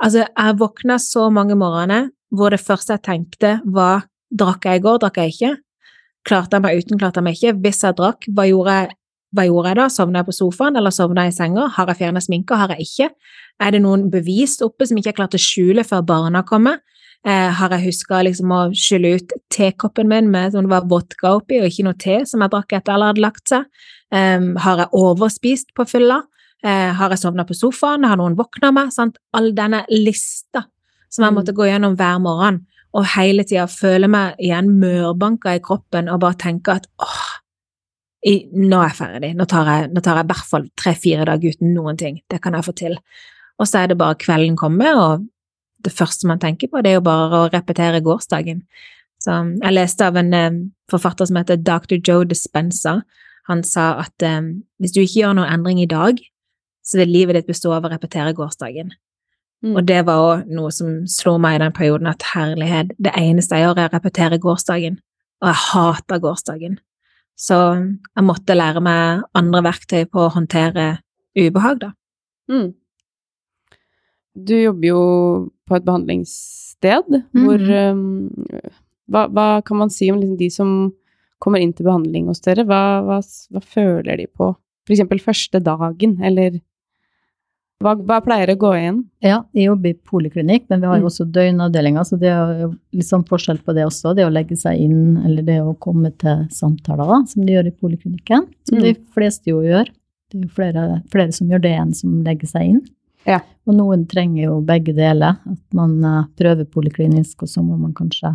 [0.00, 4.84] Altså, jeg våkna så mange morgener hvor det første jeg tenkte, var drakk jeg i
[4.84, 5.50] går, drakk jeg ikke?
[6.28, 7.54] Klarte jeg meg uten, klarte jeg meg ikke?
[7.64, 8.94] Hvis jeg drakk, hva gjorde jeg,
[9.36, 9.86] hva gjorde jeg da?
[9.92, 11.66] Sovna jeg på sofaen, eller sovna jeg i senga?
[11.74, 12.56] Har jeg fjerna sminka?
[12.60, 13.10] har jeg ikke?
[13.60, 16.80] Er det noen bevis oppe som ikke jeg klarte å skjule før barna kommer?
[17.26, 21.34] Eh, har jeg huska liksom å skylle ut tekoppen min med som det var vodka
[21.36, 23.66] oppi, og ikke noe te som jeg drakk etter alle hadde lagt seg?
[24.10, 26.22] Um, har jeg overspist på fylla?
[26.64, 28.06] Uh, har jeg sovna på sofaen?
[28.08, 28.94] Har noen våkna meg?
[28.94, 29.20] Sant?
[29.36, 30.64] All denne lista
[31.10, 31.36] som jeg mm.
[31.36, 32.62] måtte gå gjennom hver morgen,
[32.96, 37.26] og hele tida føle meg igjen mørbanka i kroppen og bare tenke at åh,
[38.26, 41.26] i, nå er jeg ferdig, nå tar jeg, nå tar jeg i hvert fall tre-fire
[41.28, 42.96] dager uten noen ting, det kan jeg få til.
[43.60, 45.28] Og så er det bare kvelden kommer, og
[45.84, 48.62] det første man tenker på, det er jo bare å repetere gårsdagen.
[49.20, 50.58] Så jeg leste av en um,
[50.90, 51.98] forfatter som heter Dr.
[51.98, 53.00] Joe Dispenza.
[53.50, 56.20] Han sa at um, hvis du ikke gjør noen endring i dag,
[56.84, 58.94] så vil livet ditt bestå av å repetere gårsdagen.
[59.60, 59.74] Mm.
[59.76, 63.58] Og det var òg noe som slo meg i den perioden, at herlighet, det eneste
[63.58, 64.96] jeg gjør, er å repetere gårsdagen.
[65.44, 66.78] Og jeg hater gårsdagen.
[67.40, 70.88] Så jeg måtte lære meg andre verktøy på å håndtere
[71.36, 71.92] ubehag, da.
[72.50, 72.72] Mm.
[74.46, 75.02] Du jobber jo
[75.68, 77.42] på et behandlingssted mm.
[77.44, 78.00] hvor um,
[79.10, 80.72] hva, hva, kan man si om liksom de som
[81.40, 82.66] kommer inn til behandling hos dere?
[82.68, 84.52] Hva, hva, hva føler de på
[84.90, 86.58] for eksempel første dagen, eller
[87.80, 88.96] hva, hva, pleier å gå igjen?
[89.24, 91.10] Ja, jeg jobber i poliklinikk, men vi har jo mm.
[91.12, 94.12] også døgnavdelinger, så det er jo litt sånn forskjell på det også.
[94.18, 97.70] Det å legge seg inn, eller det å komme til samtaler, da, som de gjør
[97.70, 98.48] i poliklinikken.
[98.68, 98.84] Som mm.
[98.84, 99.88] de fleste jo gjør.
[100.30, 102.82] Det er jo flere, flere som gjør det enn som legger seg inn.
[103.28, 103.40] Ja.
[103.68, 105.40] Og noen trenger jo begge deler.
[105.44, 108.34] At man uh, prøver poliklinisk, og så må man kanskje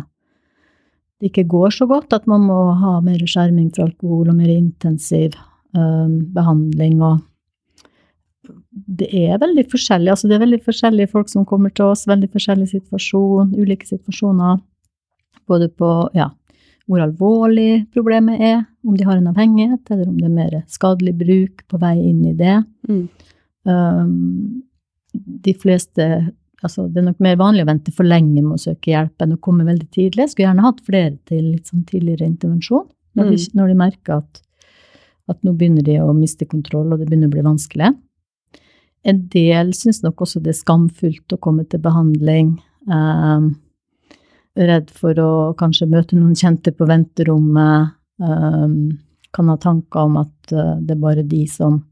[1.16, 2.12] det ikke går så godt.
[2.12, 5.36] At man må ha mer skjerming for alkohol og mer intensiv
[5.76, 7.00] um, behandling.
[7.00, 8.52] Og
[9.00, 10.12] det er veldig forskjellig.
[10.12, 14.60] Altså, det er veldig forskjellige folk som kommer til oss, veldig forskjellig situasjon, ulike situasjoner.
[15.48, 16.28] Både på ja,
[16.86, 21.16] hvor alvorlig problemet er, om de har en avhengighet, eller om det er mer skadelig
[21.18, 22.60] bruk på vei inn i det.
[22.90, 23.06] Mm.
[23.66, 24.62] Um,
[25.24, 26.08] de fleste
[26.64, 29.34] altså Det er nok mer vanlig å vente for lenge med å søke hjelp enn
[29.36, 30.24] å komme veldig tidlig.
[30.24, 32.86] Jeg skulle gjerne hatt flere til litt sånn tidligere intervensjon,
[33.18, 34.40] når, de, når de merker at,
[35.30, 37.92] at nå begynner de å miste kontroll, og det begynner å bli vanskelig.
[39.06, 42.56] En del syns nok også det er skamfullt å komme til behandling.
[42.90, 43.52] Um,
[44.56, 47.94] redd for å kanskje møte noen kjente på venterommet.
[48.16, 48.96] Um,
[49.36, 51.82] kan ha tanker om at uh, det er bare de som,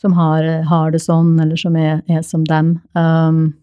[0.00, 2.76] som har, har, det sånn, eller som er, er som dem.
[2.96, 3.54] Um,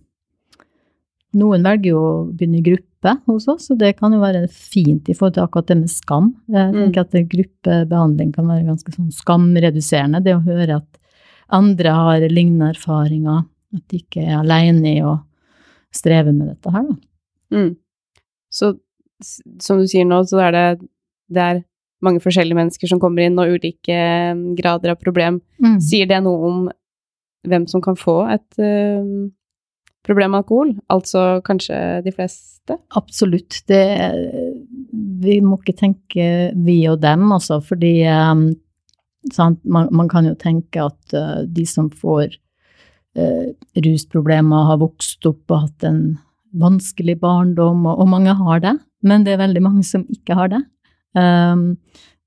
[1.38, 5.10] noen velger jo å begynne i gruppe hos oss, og det kan jo være fint
[5.10, 6.32] i forhold til akkurat det med skam.
[6.52, 6.80] Jeg mm.
[6.80, 10.24] tenker at gruppebehandling kan være ganske sånn skamreduserende.
[10.26, 11.02] Det å høre at
[11.54, 13.44] andre har lignende erfaringer,
[13.74, 15.18] at de ikke er alene i å
[15.94, 17.00] streve med dette her, da.
[17.54, 17.74] Mm.
[18.54, 18.74] Så
[19.62, 20.66] som du sier nå, så er det,
[21.34, 21.62] det er
[22.04, 24.00] mange forskjellige mennesker som kommer inn, og ulike
[24.38, 25.42] mm, grader av problem.
[25.64, 25.78] Mm.
[25.84, 26.66] Sier det noe om
[27.48, 29.30] hvem som kan få et uh,
[30.08, 30.74] problem med alkohol?
[30.94, 32.78] Altså kanskje de fleste?
[32.96, 33.62] Absolutt.
[33.68, 33.84] Det,
[35.24, 36.28] vi må ikke tenke
[36.66, 38.48] vi og dem, altså, fordi um,
[39.64, 42.38] man, man, kan jo tenke at uh, de som får
[43.20, 43.50] uh,
[43.86, 46.04] rusproblemer, har vokst opp og hatt en
[46.54, 50.54] vanskelig barndom, og, og, mange har det, men det er veldig mange som ikke har
[50.54, 50.62] det.
[51.14, 51.76] Um,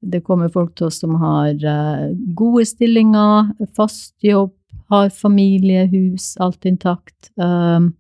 [0.02, 4.54] det kommer folk til oss som har uh, gode stillinger, fast jobb,
[4.92, 7.32] har familie, hus, alt intakt.
[7.34, 7.94] Um,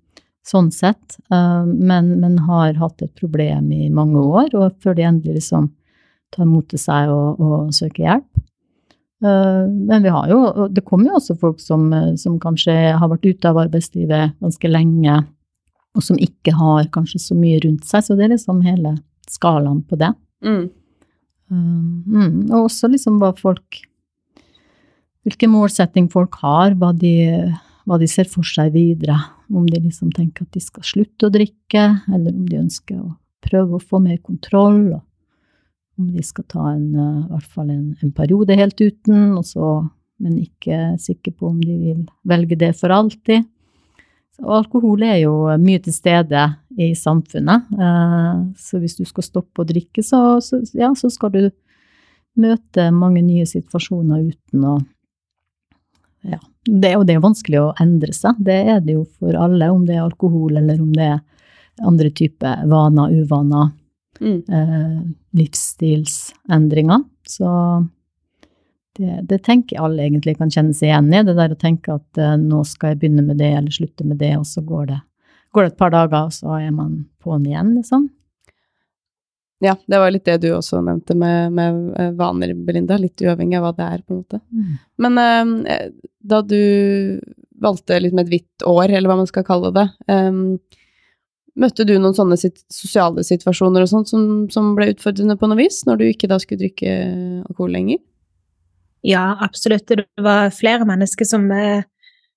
[0.46, 1.18] sånn sett.
[1.32, 5.72] Um, men, men, har hatt et problem i mange år, og før de endelig liksom
[6.34, 8.44] tar mot til seg og, og søker hjelp.
[9.26, 11.86] Men vi har jo Det kommer jo også folk som,
[12.20, 15.14] som kanskje har vært ute av arbeidslivet ganske lenge,
[15.96, 18.04] og som ikke har kanskje så mye rundt seg.
[18.04, 18.92] Så det er liksom hele
[19.32, 20.12] skalaen på det.
[20.44, 20.64] Mm.
[21.46, 23.84] Um, mm, og også liksom hva folk
[25.26, 27.14] hvilken målsetting folk har, hva de,
[27.86, 29.16] hva de, ser for seg videre.
[29.50, 33.16] Om de liksom tenker at de skal slutte å drikke, eller om de ønsker å
[33.46, 34.94] prøve å få mer kontroll.
[34.94, 35.02] og
[35.96, 39.80] om de skal ta en, uh, i hvert fall en, en periode helt uten, så,
[40.20, 43.46] men ikke sikker på om de vil velge det for alltid.
[44.36, 46.42] Så alkohol er jo mye til stede
[46.76, 47.70] i samfunnet.
[47.72, 51.40] Uh, så hvis du skal stoppe å drikke, så, så, ja, så skal du
[52.36, 54.76] møte mange nye situasjoner uten å
[56.26, 56.40] ja.
[56.66, 58.38] Det, og det er jo vanskelig å endre seg.
[58.42, 61.20] Det er det jo for alle, om det er alkohol eller om det er
[61.86, 63.68] andre typer vaner, uvaner,
[64.18, 64.40] mm.
[64.50, 64.96] eh,
[65.38, 67.04] livsstilsendringer.
[67.28, 67.50] Så
[68.96, 71.22] det, det, tenker jeg alle egentlig kan kjenne seg igjen i.
[71.26, 74.20] Det der å tenke at uh, nå skal jeg begynne med det eller slutte med
[74.22, 75.00] det, og så går det,
[75.54, 78.08] går det et par dager, og så er man på'n igjen, liksom.
[79.64, 82.98] Ja, det var litt det du også nevnte med, med eh, vaner, Belinda.
[83.00, 84.40] Litt uavhengig av hva det er, på en måte.
[84.52, 84.74] Mm.
[85.00, 85.20] Men
[85.64, 85.86] uh,
[86.20, 86.60] da du
[87.62, 90.58] valgte liksom et hvitt år, eller hva man skal kalle det, um,
[91.56, 95.80] møtte du noen sånne sosiale situasjoner og sånt som, som, ble utfordrende på noe vis,
[95.88, 96.92] når du ikke da skulle drikke
[97.46, 98.02] alkohol lenger?
[99.06, 99.86] Ja, absolutt.
[99.86, 101.84] Det var flere mennesker som, eh,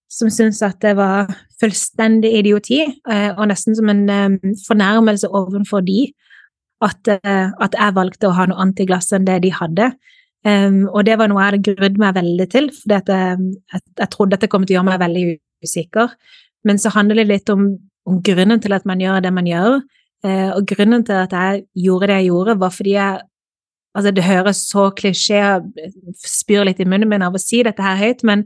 [0.10, 5.82] som syntes at det var fullstendig idioti, eh, og nesten som en eh, fornærmelse overfor
[5.82, 6.12] de
[6.82, 9.90] at, at, jeg valgte å ha noe annet i glasset enn det de hadde.
[10.48, 13.50] Um, og det var noe jeg hadde grudd meg veldig til, for jeg,
[14.00, 15.24] jeg, trodde at det kom til å gjøre meg veldig
[15.66, 16.14] usikker.
[16.64, 17.66] Men så handler det litt om,
[18.08, 19.82] om grunnen til at man gjør det man gjør.
[20.56, 23.20] Og grunnen til at jeg gjorde det jeg gjorde, var fordi jeg
[24.00, 25.44] Altså, det høres så klisjé
[26.24, 28.46] spyr litt i munnen min av å si dette her høyt, men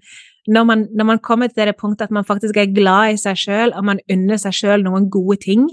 [0.50, 3.38] når man, når man kommer til det punktet at man faktisk er glad i seg
[3.38, 5.68] sjøl, og man unner seg sjøl noen gode ting,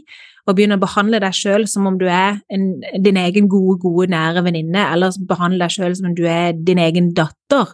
[0.44, 2.68] og begynner å behandle deg sjøl som om du er en,
[3.00, 6.82] din egen gode, gode, nære venninne, eller behandle deg sjøl som om du er din
[6.82, 7.72] egen datter,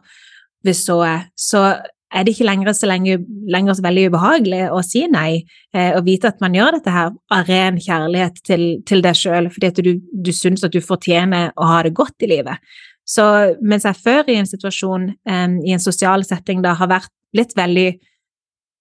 [0.62, 1.66] hvis så er, så
[2.14, 3.18] er det ikke lenger så, lenge,
[3.50, 5.42] lenger så veldig ubehagelig å si nei,
[5.74, 9.50] eh, og vite at man gjør dette her av ren kjærlighet til, til deg sjøl,
[9.52, 12.62] fordi at du, du syns at du fortjener å ha det godt i livet.
[13.06, 13.24] Så
[13.62, 17.56] mens jeg før i en situasjon, eh, i en sosial setting, da har vært litt
[17.58, 17.90] veldig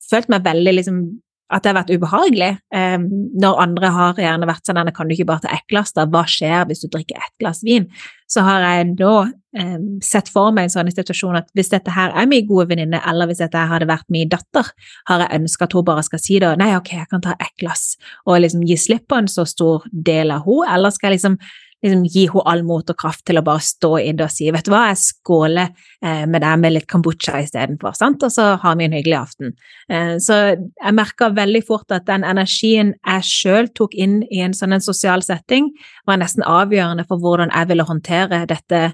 [0.06, 0.98] Følt meg veldig liksom
[1.54, 2.52] at det har vært ubehagelig.
[2.74, 3.06] Um,
[3.38, 6.08] når andre har gjerne vært sånn kan du ikke bare ta ett glass, da?
[6.10, 7.86] Hva skjer hvis du drikker ett glass vin?
[8.32, 12.16] Så har jeg nå um, sett for meg en sånn situasjon at hvis dette her
[12.18, 14.72] er min gode venninne, eller hvis dette hadde vært min datter,
[15.10, 17.54] har jeg ønska at hun bare skal si da nei, ok, jeg kan ta ett
[17.62, 17.94] glass,
[18.26, 21.38] og liksom gi slipp på en så stor del av henne, eller skal jeg liksom
[21.84, 24.50] liksom gi henne all mot og kraft til å bare stå i det og si
[24.54, 28.56] vet du hva, jeg skåler eh, med deg med litt kombucha istedenfor, sant, og så
[28.62, 29.56] har vi en hyggelig aften.
[29.90, 34.56] Eh, så jeg merka veldig fort at den energien jeg sjøl tok inn i en
[34.56, 35.72] sånn en sosial setting,
[36.08, 38.86] var nesten avgjørende for hvordan jeg ville håndtere dette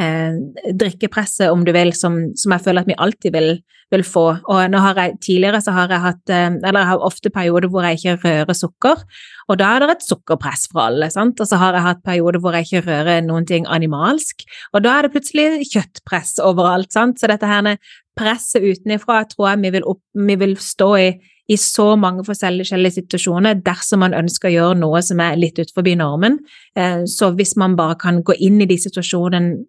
[0.00, 0.38] eh,
[0.78, 3.50] drikkepresset, om du vil, som, som, jeg føler at vi alltid vil,
[3.92, 4.24] vil, få.
[4.50, 7.72] Og nå har jeg, tidligere så har jeg hatt, eh, eller jeg har ofte perioder
[7.72, 9.02] hvor jeg ikke rører sukker,
[9.48, 11.10] og da er det et sukkerpress fra alle.
[11.12, 11.40] sant?
[11.40, 14.96] Og så har jeg hatt perioder hvor jeg ikke rører noen ting animalsk, og da
[14.96, 16.92] er det plutselig kjøttpress overalt.
[16.94, 17.20] sant?
[17.20, 17.76] Så dette her
[18.18, 21.12] presset utenifra tror jeg vi vil, opp, vi vil stå i
[21.50, 25.88] i så mange forskjellige situasjoner dersom man ønsker å gjøre noe som er litt utenfor
[25.98, 26.38] normen.
[26.78, 29.64] Eh, så hvis man bare kan gå inn i de situasjonene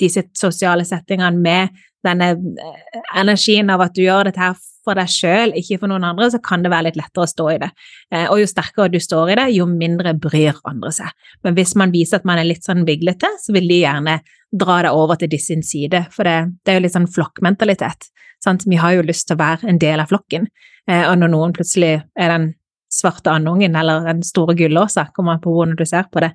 [0.00, 5.10] disse sosiale settingene med denne eh, energien av at du gjør dette her for deg
[5.10, 7.68] sjøl, ikke for noen andre, så kan det være litt lettere å stå i det.
[8.12, 11.12] Eh, og jo sterkere du står i det, jo mindre bryr andre seg.
[11.46, 14.18] Men hvis man viser at man er litt sånn viglete, så vil de gjerne
[14.52, 18.10] dra deg over til de sin side, for det, det er jo litt sånn flokkmentalitet.
[18.42, 18.66] Sant?
[18.66, 20.50] Vi har jo lyst til å være en del av flokken,
[20.90, 22.50] eh, og når noen plutselig er den
[22.92, 26.28] svarte andungen eller den store gullåsa, kommer an på hvordan du ser på det,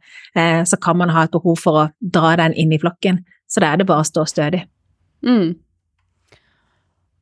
[0.66, 3.20] så kan man ha et behov for å dra den inn i flokken.
[3.48, 4.66] Så da er det bare å stå stødig.
[5.26, 5.56] Mm.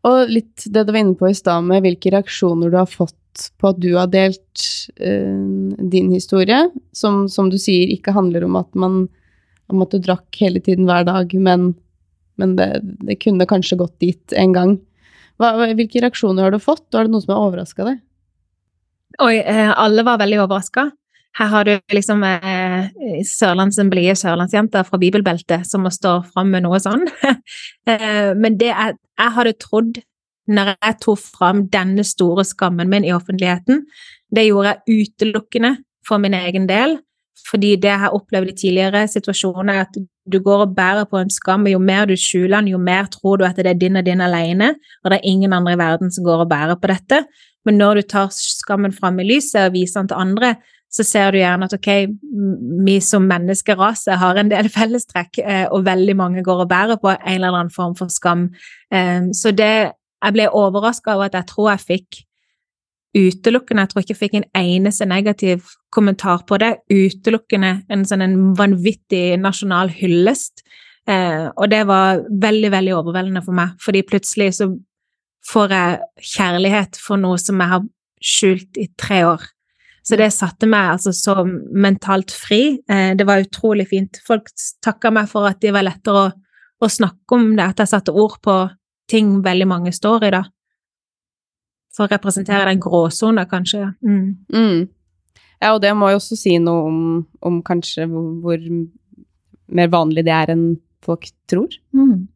[0.06, 3.50] Og litt det du var inne på i stad med hvilke reaksjoner du har fått
[3.60, 4.66] på at du har delt
[5.02, 6.62] øh, din historie,
[6.96, 9.06] som, som, du sier ikke handler om at, man,
[9.72, 11.74] om at du drakk hele tiden hver dag, men,
[12.40, 12.70] men det,
[13.04, 14.78] det, kunne kanskje gått dit en gang.
[15.42, 18.00] Hva, hvilke reaksjoner har du fått, og er det noe som har overraska deg?
[19.26, 20.90] Oi, eh, alle var veldig overraska.
[21.36, 22.92] Her har du liksom eh,
[23.28, 27.04] Sørlands blide sørlandsjenter fra bibelbeltet som må stå fram med noe sånn.
[27.92, 30.00] eh, men det jeg, jeg hadde trodd
[30.48, 33.84] når jeg tok fram denne store skammen min i offentligheten,
[34.32, 35.76] det gjorde jeg utelukkende
[36.08, 37.00] for min egen del.
[37.46, 39.98] Fordi det jeg har opplevd i tidligere situasjoner, er at
[40.32, 43.10] du går og bærer på en skam, og jo mer du skjuler den, jo mer
[43.12, 44.72] tror du at det er din og din alene,
[45.04, 47.22] og det er ingen andre i verden som går og bærer på dette.
[47.66, 50.56] Men når du tar skammen fram i lyset og viser den til andre,
[50.96, 51.90] så ser du gjerne at ok,
[52.88, 57.12] vi som menneskerase har en del fellestrekk, eh, og veldig mange går og bærer på
[57.12, 58.50] en eller annen form for skam.
[58.94, 59.92] Eh, så det
[60.26, 62.22] Jeg ble overraska over at jeg tror jeg fikk
[63.16, 66.72] utelukkende Jeg tror ikke jeg fikk en eneste negativ kommentar på det.
[66.90, 70.64] Utelukkende en sånn en vanvittig nasjonal hyllest.
[71.08, 74.72] Eh, og det var veldig, veldig overveldende for meg, fordi plutselig så
[75.46, 77.86] får jeg kjærlighet for noe som jeg har
[78.26, 79.44] skjult i tre år.
[80.06, 82.78] Så det satte meg altså så mentalt fri.
[82.90, 84.20] Eh, det var utrolig fint.
[84.28, 84.52] Folk
[84.86, 86.34] takka meg for at det var lettere å,
[86.86, 88.60] å, snakke om det, at jeg satte ord på
[89.10, 90.44] ting veldig mange står i, da.
[91.96, 93.88] For å representere den gråsona, kanskje.
[94.06, 94.46] Mm.
[94.54, 94.86] Mm.
[95.64, 97.02] Ja, og det må jo også si noe om,
[97.46, 98.70] om kanskje hvor, hvor,
[99.74, 100.66] mer vanlig det er enn
[101.06, 101.74] folk tror.
[101.96, 102.28] Mm.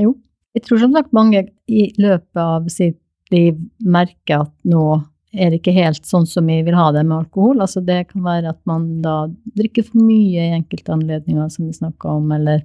[0.00, 0.14] Jo.
[0.56, 4.84] Jeg tror som sagt mange i løpet av sitt liv merker at nå
[5.30, 7.60] er ikke helt sånn som vi vil ha det med alkohol.
[7.62, 11.76] Altså det kan være at man da drikker for mye i enkelte anledninger, som vi
[11.76, 12.64] snakka om, eller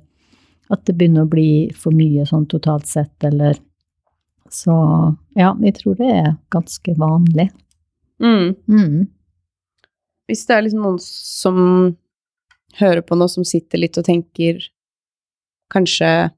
[0.74, 3.58] at det begynner å bli for mye sånn totalt sett, eller
[4.50, 4.72] Så
[5.34, 7.50] ja, vi tror det er ganske vanlig.
[8.22, 8.54] Mm.
[8.70, 9.08] Mm.
[10.30, 11.58] Hvis det er liksom noen som
[12.80, 14.62] hører på nå, som sitter litt og tenker
[15.74, 16.32] kanskje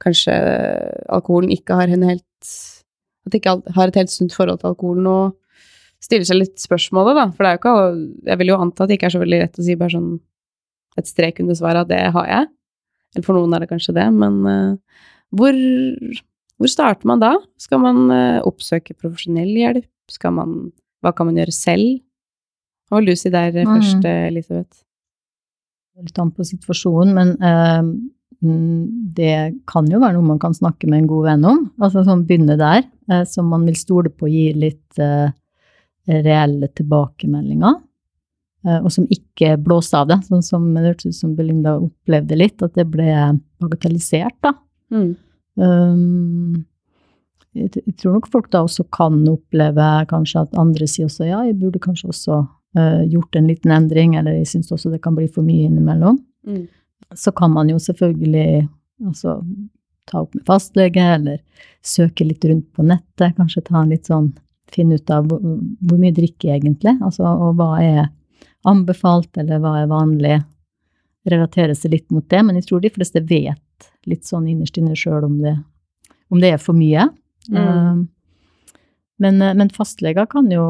[0.00, 0.32] Kanskje
[1.12, 2.52] alkoholen ikke har en helt
[3.30, 5.36] At de ikke har et helt sunt forhold til alkoholen og
[6.02, 7.28] stiller seg litt spørsmålet, da.
[7.36, 9.40] For det er jo ikke Jeg vil jo anta at det ikke er så veldig
[9.44, 10.10] lett å si bare sånn
[10.98, 12.50] et strek under svaret at det har jeg.
[13.14, 15.00] Eller for noen er det kanskje det, men uh,
[15.34, 15.56] hvor,
[16.58, 17.32] hvor starter man da?
[17.62, 19.88] Skal man uh, oppsøke profesjonell hjelp?
[20.10, 20.60] Skal man
[21.00, 22.00] Hva kan man gjøre selv?
[22.90, 23.70] Hva vil du si der mm.
[23.70, 24.82] først, Elisabeth?
[26.00, 27.86] Litt an på situasjonen, men uh,
[28.40, 29.34] det
[29.68, 31.58] kan jo være noe man kan snakke med en god venn om.
[31.82, 32.86] Altså sånn begynne der,
[33.28, 35.00] som man vil stole på å gi litt
[36.10, 37.76] reelle tilbakemeldinger,
[38.66, 40.20] eh, og som ikke blåste av det.
[40.28, 43.12] Sånn som det hørtes ut som Belinda opplevde litt, at det ble
[43.62, 44.54] bagatellisert, da.
[44.90, 45.10] Mm.
[45.60, 46.64] Um,
[47.54, 51.58] jeg, tror nok folk da også kan oppleve kanskje at andre sier også ja, jeg
[51.58, 52.36] burde kanskje også
[52.78, 56.20] uh, gjort en liten endring, eller jeg syns også det kan bli for mye innimellom.
[56.46, 56.68] Mm.
[57.16, 58.68] Så kan man jo selvfølgelig
[59.08, 59.40] også
[60.10, 61.40] ta opp med fastlege, eller
[61.86, 64.32] søke litt rundt på nettet, kanskje ta en litt sånn
[64.70, 68.02] finne ut av hvor, hvor mye drikker jeg egentlig, altså, og hva er
[68.68, 70.38] anbefalt, eller hva er vanlig.
[71.30, 74.96] Relatere seg litt mot det, men jeg tror de fleste vet litt sånn innerst inne
[74.96, 75.36] sjøl om,
[76.30, 77.08] om, det er for mye.
[77.50, 77.58] Mm.
[77.58, 78.78] Uh,
[79.20, 80.64] men, men, fastleger kan jo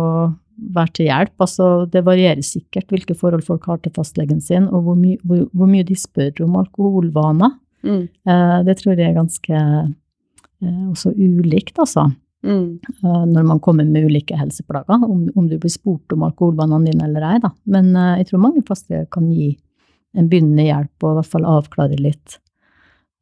[0.74, 1.34] være til hjelp.
[1.40, 5.46] Altså, det varierer sikkert hvilke forhold folk har til fastlegen sin, og hvor, my hvor,
[5.56, 7.56] hvor mye de spør om alkoholvaner.
[7.86, 8.02] Mm.
[8.06, 12.10] Eh, det tror jeg er ganske eh, også ulikt, altså.
[12.44, 12.80] Mm.
[13.04, 17.08] Eh, når man kommer med ulike helseplager, om, om du blir spurt om alkoholvanene dine
[17.08, 17.40] eller ei.
[17.42, 17.52] Da.
[17.72, 19.54] Men eh, jeg tror mange fastleger kan gi
[20.18, 22.40] en begynnende hjelp, og i hvert fall avklare litt.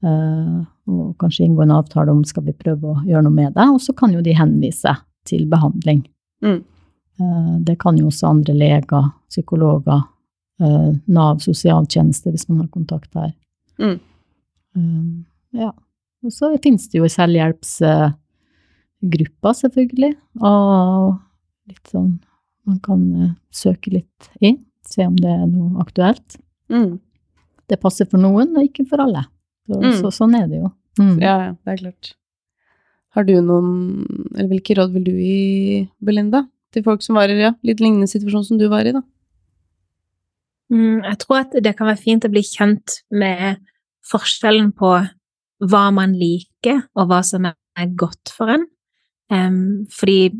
[0.06, 0.58] Eh,
[0.88, 3.66] og kanskje inngå en avtale om skal vi prøve å gjøre noe med det.
[3.74, 4.94] Og så kan jo de henvise
[5.28, 6.04] til behandling.
[6.44, 6.62] Mm.
[7.20, 10.02] Eh, det kan jo også andre leger, psykologer,
[10.62, 13.32] eh, Nav sosialtjeneste hvis man har kontakt der.
[13.78, 13.98] Mm.
[14.76, 15.24] Eh,
[15.64, 15.72] ja.
[16.24, 20.12] Og så finnes det jo selvhjelpsgrupper, selvfølgelig.
[20.42, 21.14] Og
[21.70, 22.16] litt sånn
[22.68, 26.36] man kan eh, søke litt i, se om det er noe aktuelt.
[26.72, 26.98] Mm.
[27.68, 29.22] Det passer for noen, og ikke for alle.
[29.68, 29.92] Så, Mm.
[30.00, 30.68] så, sånn er det jo.
[30.98, 31.18] Mm.
[31.22, 32.14] Ja, ja, det er klart.
[33.14, 34.04] Har du noen
[34.34, 36.48] Eller hvilke råd vil du gi, Belinda?
[36.74, 39.02] Til folk som var i ja, litt lignende situasjon som du var i, da?
[40.68, 43.62] Mm, jeg tror at det kan være fint å bli kjent med
[44.08, 44.92] forskjellen på
[45.68, 48.66] hva man liker, og hva som er godt for en.
[49.32, 50.30] Um, fordi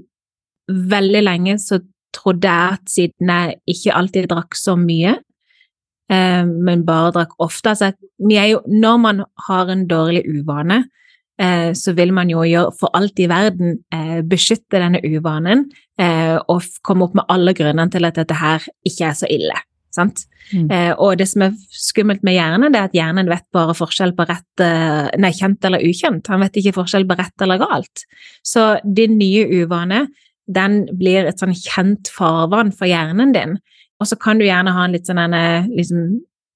[0.68, 1.80] veldig lenge så
[2.14, 5.16] trodde jeg at siden jeg ikke alltid drakk så mye,
[6.12, 10.84] um, men bare drakk ofte altså, jo, Når man har en dårlig uvane,
[11.38, 15.68] så vil man jo gjøre for alt i verden eh, beskytte denne uvanen
[16.00, 19.54] eh, og komme opp med alle grunnene til at dette her ikke er så ille.
[19.94, 20.24] Sant?
[20.52, 20.68] Mm.
[20.72, 24.14] Eh, og det som er skummelt med hjernen, det er at hjernen vet bare forskjell
[24.16, 26.28] på rett, eh, nei, kjent eller ukjent.
[26.32, 28.04] Han vet ikke forskjell på rett eller galt.
[28.46, 30.06] Så din nye uvane,
[30.48, 33.58] den blir et sånn kjent farvann for hjernen din.
[33.98, 35.34] Og så kan du gjerne ha en litt sånn
[35.74, 36.04] liksom,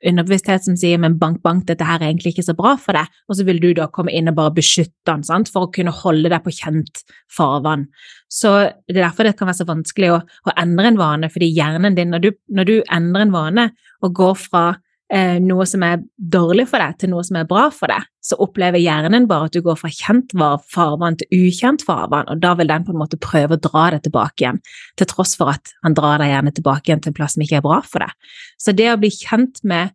[0.08, 3.10] underbevissthet som sier men bank, bank, dette her er egentlig ikke så bra for deg,
[3.28, 5.50] og så vil du da komme inn og bare beskytte den, sant?
[5.52, 7.86] for å kunne holde deg på kjent farvann.
[8.32, 8.54] Så
[8.88, 11.98] det er derfor det kan være så vanskelig å, å endre en vane, fordi hjernen
[11.98, 13.68] din, når du, når du endrer en vane
[14.02, 14.64] og går fra
[15.12, 18.38] eh, noe som er dårlig for deg, til noe som er bra for deg, så
[18.42, 20.34] opplever hjernen bare at du går fra kjent
[20.72, 24.04] farvann til ukjent farvann, og da vil den på en måte prøve å dra deg
[24.06, 24.60] tilbake igjen,
[25.00, 27.60] til tross for at han drar deg gjerne tilbake igjen til en plass som ikke
[27.60, 28.36] er bra for deg.
[28.60, 29.92] Så det å bli kjent med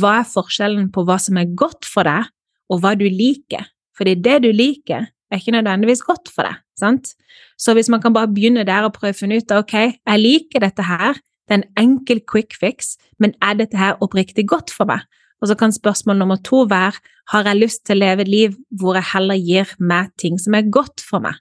[0.00, 2.28] hva er forskjellen på hva som er godt for deg,
[2.70, 3.66] og hva du liker,
[3.98, 7.12] fordi det du liker, er ikke nødvendigvis godt for deg, sant?
[7.60, 10.64] Så hvis man kan bare begynne der og prøve å finne ut ok, jeg liker
[10.64, 11.18] dette her,
[11.50, 15.02] det er en enkel quick fix, men er dette her oppriktig godt for meg?
[15.42, 17.00] Og så kan spørsmål nummer to være,
[17.32, 20.54] har jeg lyst til å leve et liv hvor jeg heller gir meg ting som
[20.54, 21.40] er godt for meg?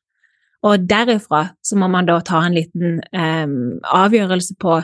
[0.66, 3.46] Og derifra så må man da ta en liten eh,
[3.86, 4.80] avgjørelse på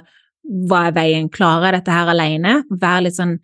[0.69, 2.59] hva er veien, klarer jeg dette her alene?
[2.69, 3.39] Vær litt sånn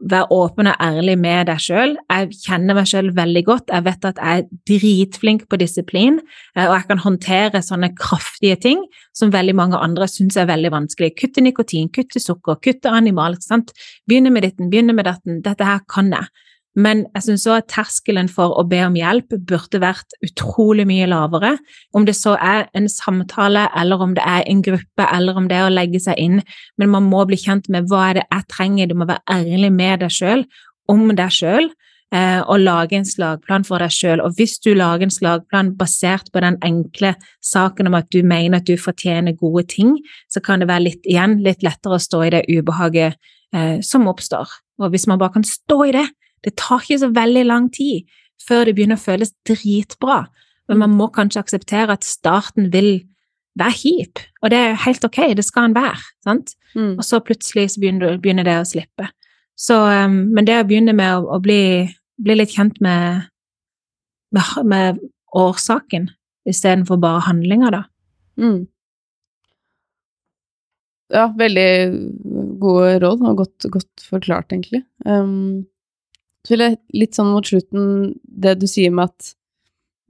[0.00, 1.96] Vær åpen og ærlig med deg sjøl.
[2.10, 3.72] Jeg kjenner meg sjøl veldig godt.
[3.72, 6.18] Jeg vet at jeg er dritflink på disiplin,
[6.56, 8.82] eh, og jeg kan håndtere sånne kraftige ting
[9.16, 11.12] som veldig mange andre syns er veldig vanskelig.
[11.20, 13.36] Kutte nikotin, kutte sukker, kutte animal.
[14.08, 15.42] Begynne med ditten, begynne med datten.
[15.44, 16.32] Dette her kan jeg.
[16.78, 21.08] Men jeg syns òg at terskelen for å be om hjelp burde vært utrolig mye
[21.10, 21.56] lavere.
[21.92, 25.58] Om det så er en samtale, eller om det er en gruppe, eller om det
[25.58, 26.40] er å legge seg inn.
[26.80, 28.88] Men man må bli kjent med hva er det jeg trenger.
[28.88, 30.46] Du må være ærlig med deg sjøl,
[30.88, 31.68] om deg sjøl,
[32.16, 34.24] eh, og lage en slagplan for deg sjøl.
[34.24, 37.12] Og hvis du lager en slagplan basert på den enkle
[37.44, 39.98] saken om at du mener at du fortjener gode ting,
[40.32, 43.20] så kan det være litt igjen litt lettere å stå i det ubehaget
[43.52, 44.48] eh, som oppstår.
[44.80, 46.08] Og hvis man bare kan stå i det,
[46.44, 48.08] det tar ikke så veldig lang tid
[48.42, 50.24] før det begynner å føles dritbra.
[50.70, 53.04] Men man må kanskje akseptere at starten vil
[53.58, 56.00] være kjip, og det er helt ok, det skal en være.
[56.24, 56.54] sant?
[56.74, 56.94] Mm.
[56.96, 59.10] Og så plutselig så begynner, det å slippe.
[59.58, 61.84] Så, um, men det å begynne med å, å bli,
[62.16, 63.28] bli litt kjent med,
[64.32, 65.02] med, med
[65.36, 66.08] årsaken
[66.48, 67.82] istedenfor bare handlinger, da.
[68.40, 68.62] Mm.
[71.12, 71.68] Ja, veldig
[72.62, 74.82] gode råd, og godt, godt forklart, egentlig.
[75.04, 75.66] Um,
[76.42, 79.32] så vil jeg litt sånn mot slutten, det du sier med at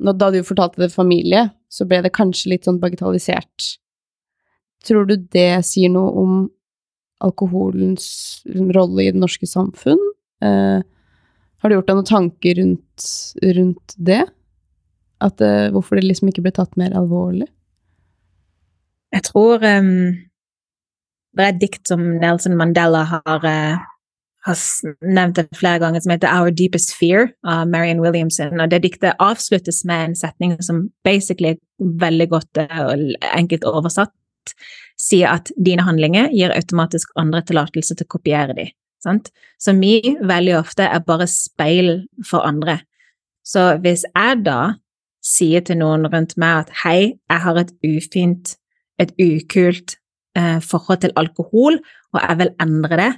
[0.03, 3.76] når, da du fortalte det familie, så ble det kanskje litt sånn bagatellisert.
[4.83, 6.33] Tror du det sier noe om
[7.22, 8.07] alkoholens
[8.74, 10.01] rolle i det norske samfunn?
[10.43, 10.80] Eh,
[11.62, 13.09] har du gjort deg noen tanker rundt,
[13.59, 14.24] rundt det?
[15.22, 17.47] At, eh, hvorfor det liksom ikke ble tatt mer alvorlig?
[19.12, 20.16] Jeg tror um,
[21.37, 23.85] det er et dikt som Nelson Mandela har, eh,
[24.47, 24.59] har
[25.07, 28.61] nevnt det flere ganger, som heter Our Deepest Fear av Marian Williamson.
[28.61, 34.14] Og det diktet avsluttes med en setning som basically veldig godt eh, og enkelt oversatt
[34.99, 38.68] sier at dine handlinger gir automatisk andre tillatelse til å kopiere de.
[39.03, 39.30] Sant?
[39.59, 41.95] Så vi veldig ofte er bare speil
[42.26, 42.80] for andre.
[43.47, 44.74] Så hvis jeg da
[45.22, 46.99] sier til noen rundt meg at hei,
[47.30, 48.57] jeg har et ufint
[49.03, 49.97] et ukult
[50.38, 51.78] eh, forhold til alkohol,
[52.12, 53.12] og jeg vil endre det.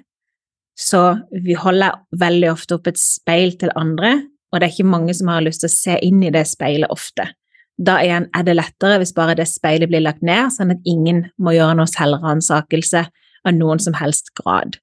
[0.74, 1.00] Så
[1.30, 4.16] vi holder veldig ofte opp et speil til andre,
[4.50, 6.90] og det er ikke mange som har lyst til å se inn i det speilet
[6.94, 7.28] ofte.
[7.74, 11.24] Da igjen er det lettere hvis bare det speilet blir lagt ned, sånn at ingen
[11.42, 13.04] må gjøre noe selvransakelse
[13.44, 14.78] av noen som helst grad.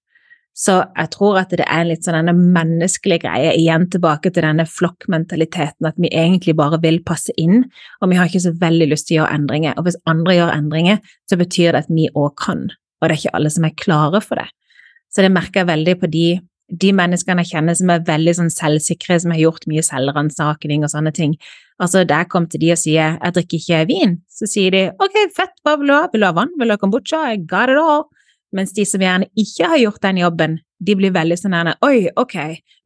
[0.51, 4.65] Så jeg tror at det er litt sånn denne menneskelige greie, igjen tilbake til denne
[4.67, 7.63] flokkmentaliteten, at vi egentlig bare vil passe inn,
[8.03, 9.77] og vi har ikke så veldig lyst til å gjøre endringer.
[9.79, 10.99] Og hvis andre gjør endringer,
[11.31, 14.21] så betyr det at vi òg kan, og det er ikke alle som er klare
[14.25, 14.49] for det.
[15.11, 16.27] Så det merker jeg veldig på de,
[16.81, 20.93] de menneskene jeg kjenner som er veldig sånn selvsikre, som har gjort mye selvransaking og
[20.93, 21.35] sånne ting.
[21.81, 25.21] Altså, jeg kom til de og sier jeg drikker ikke vin, så sier de ok,
[25.35, 27.73] fett, hva vil du ha, vil du ha vann, vil du ha kombucha, I got
[27.73, 28.07] it all.
[28.55, 32.09] Mens de som gjerne ikke har gjort den jobben, de blir veldig sånn her Oi,
[32.19, 32.35] ok,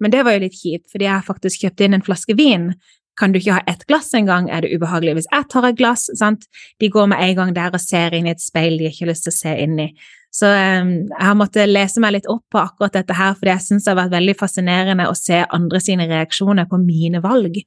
[0.03, 2.69] men det var jo litt kjipt, fordi jeg har faktisk kjøpt inn en flaske vin.
[3.15, 4.49] Kan du ikke ha ett glass engang?
[4.51, 6.09] Er det ubehagelig hvis jeg tar et glass?
[6.19, 6.49] Sant?
[6.84, 9.13] De går med en gang der og ser inn i et speil de ikke har
[9.13, 9.88] lyst til å se inn i.
[10.36, 13.63] Så um, jeg har måttet lese meg litt opp på akkurat dette her, fordi jeg
[13.63, 17.61] syns det har vært veldig fascinerende å se andre sine reaksjoner på mine valg.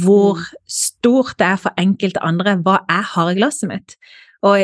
[0.00, 3.98] Hvor stort det er for enkelte andre hva jeg har i glasset mitt.
[4.46, 4.56] Og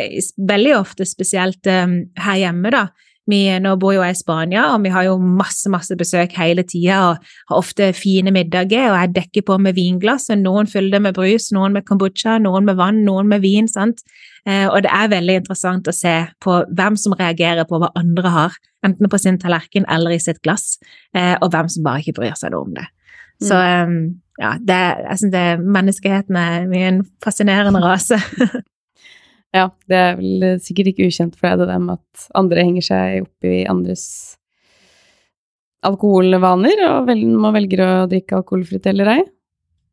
[0.48, 2.86] veldig ofte, spesielt um, her hjemme, da.
[3.30, 6.64] Vi, nå bor jo jeg i Spania, og vi har jo masse masse besøk hele
[6.66, 10.96] tida og har ofte fine middager, og jeg dekker på med vinglass, og noen fyller
[10.96, 13.70] det med brus, noen med kombucha, noen med vann, noen med vin.
[13.70, 14.02] sant?
[14.48, 18.32] Eh, og det er veldig interessant å se på hvem som reagerer på hva andre
[18.34, 20.80] har, enten på sin tallerken eller i sitt glass,
[21.14, 22.88] eh, og hvem som bare ikke bryr seg noe om det.
[23.42, 23.96] Så um,
[24.38, 28.20] ja, det, jeg synes menneskeheten er mye en fascinerende rase.
[29.52, 32.84] Ja, det er vel sikkert ikke ukjent for deg det der med at andre henger
[32.86, 34.04] seg opp i andres
[35.84, 39.18] alkoholvaner, og vel, man velger å drikke alkoholfritt eller ei.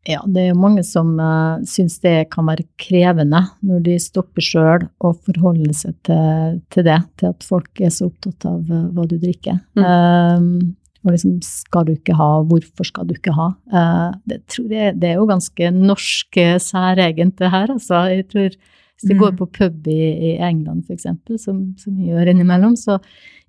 [0.08, 4.44] Ja, det er jo mange som uh, syns det kan være krevende når de stopper
[4.46, 8.86] sjøl og forholder seg til, til, det, til at folk er så opptatt av uh,
[8.96, 9.60] hva du drikker.
[9.76, 9.84] Mm.
[9.84, 13.50] Uh, og liksom, skal du ikke ha, hvorfor skal du ikke ha?
[13.72, 18.06] Uh, det, jeg, det, er jo ganske norsk særegent, det her, altså.
[18.12, 18.56] Jeg tror
[19.00, 19.38] hvis går mm.
[19.40, 20.00] på pub i,
[20.32, 21.08] i England, f.eks.,
[21.44, 22.98] som, som vi gjør innimellom, så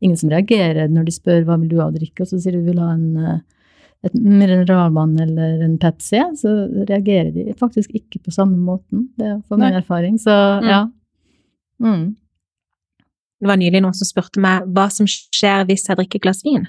[0.02, 2.58] ingen som reagerer når de spør hva vil du ha å drikke, og så sier
[2.58, 3.40] du vil ha en,
[4.06, 6.54] et mineralvann eller en Pepsi, så
[6.88, 9.10] reagerer de faktisk ikke på samme måten.
[9.20, 10.16] Det er for min erfaring.
[10.20, 10.68] Så mm.
[10.68, 10.80] ja.
[11.84, 12.06] Mm.
[13.40, 16.44] Det var nylig noen som spurte meg hva som skjer hvis jeg drikker et glass
[16.44, 16.68] vin.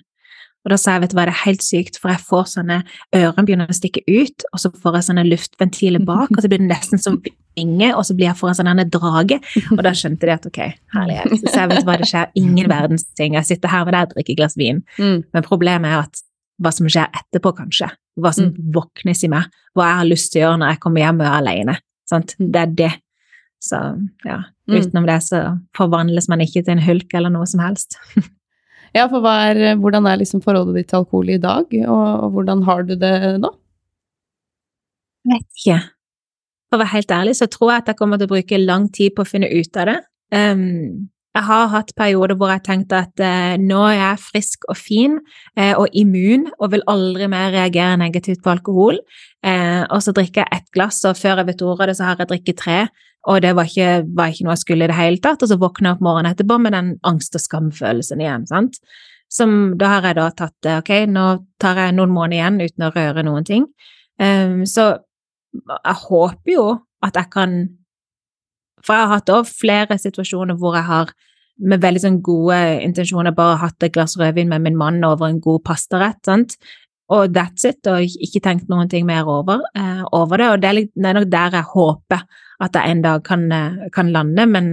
[0.61, 2.81] Og da sa jeg vet du hva, det er helt sykt, for jeg får sånne
[3.17, 6.61] ørene begynner å stikke ut, og så får jeg sånne luftventiler bak, og så blir
[6.61, 7.17] det nesten som
[7.57, 9.39] vinger, og så blir jeg for en sånn drage.
[9.73, 10.59] Og da skjønte de at ok,
[10.93, 11.33] herlighet.
[11.47, 13.39] Så jeg vet hva, det skjer ingen verdens ting.
[13.39, 14.83] Jeg sitter her med deg og drikker et glass vin.
[14.99, 15.23] Mm.
[15.33, 16.21] Men problemet er at
[16.61, 17.89] hva som skjer etterpå, kanskje.
[18.21, 18.73] Hva som mm.
[18.75, 19.47] våknes i meg.
[19.77, 21.77] Hva jeg har lyst til å gjøre når jeg kommer hjem og er alene.
[22.09, 22.35] Sant?
[22.39, 22.49] Mm.
[22.53, 22.91] Det er det.
[23.61, 23.79] Så
[24.27, 24.37] ja,
[24.69, 24.75] mm.
[24.75, 25.41] utenom det så
[25.77, 27.99] forvandles man ikke til en hulk eller noe som helst.
[28.91, 32.63] Ja, for er, hvordan er liksom forholdet ditt til alkohol i dag, og, og hvordan
[32.67, 33.51] har du det nå?
[35.23, 35.77] Jeg vet ikke.
[36.67, 38.89] For å være helt ærlig så tror jeg at jeg kommer til å bruke lang
[38.91, 39.97] tid på å finne ut av det.
[40.35, 44.75] Um, jeg har hatt perioder hvor jeg tenkte at eh, nå er jeg frisk og
[44.75, 45.13] fin
[45.55, 48.99] eh, og immun og vil aldri mer reagere negativt på alkohol.
[49.45, 52.09] Eh, og så drikker jeg ett glass, og før jeg vet ordet av det, så
[52.09, 52.81] har jeg drukket tre.
[53.31, 55.43] Og det var ikke, var ikke, noe jeg skulle i det hele tatt.
[55.45, 58.47] Og så våkner jeg opp morgenen etterpå med den angst- og skamfølelsen igjen.
[58.49, 58.81] sant?
[59.31, 61.27] Som da har jeg da tatt Ok, nå
[61.61, 63.69] tar jeg noen måneder igjen uten å røre noen ting.
[64.19, 64.97] Um, så
[65.71, 66.65] jeg håper jo
[67.05, 67.61] at jeg kan
[68.85, 71.13] For jeg har hatt òg flere situasjoner hvor jeg har
[71.61, 75.41] med veldig sånn gode intensjoner bare hatt et glass rødvin med min mann over en
[75.43, 76.57] god pastarett, sant?
[77.11, 80.47] og that's it, og ikke tenkt noen ting mer over, eh, over det.
[80.47, 82.21] Og det er, litt, det er nok der jeg håper
[82.63, 84.69] at jeg en dag kan, eh, kan lande, men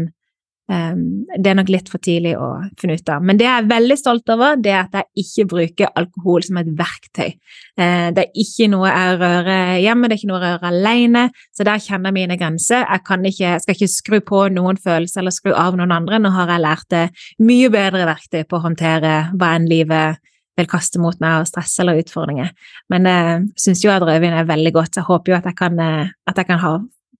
[0.69, 3.23] det er nok litt for tidlig å finne ut av.
[3.25, 6.59] Men det jeg er veldig stolt over, det er at jeg ikke bruker alkohol som
[6.61, 7.31] et verktøy.
[7.79, 11.23] Uh, det er ikke noe jeg rører hjemme, det er ikke noe jeg rører alene,
[11.57, 12.85] så der kjenner jeg mine grenser.
[12.85, 16.21] Jeg, ikke, jeg skal ikke skru på noen følelser eller skru av noen andre.
[16.21, 17.05] Nå har jeg lært det
[17.49, 20.21] mye bedre verktøy på å håndtere hva enn livet
[20.59, 22.53] vil kaste mot meg av stress eller utfordringer.
[22.93, 25.61] Men jeg uh, syns jo at rødvin er veldig godt, jeg håper jo at jeg
[25.65, 26.77] kan, uh, at jeg kan ha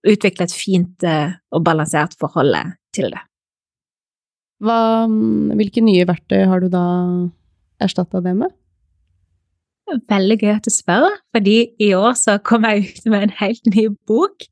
[0.07, 2.55] utvikle et fint eh, og balansert forhold
[2.95, 3.23] til det.
[4.65, 5.07] Hva,
[5.59, 6.85] hvilke nye verktøy har du da
[7.83, 8.55] erstatta det med?
[10.11, 13.71] Veldig gøy at du spør, fordi i år så kom jeg ut med en helt
[13.73, 14.49] ny bok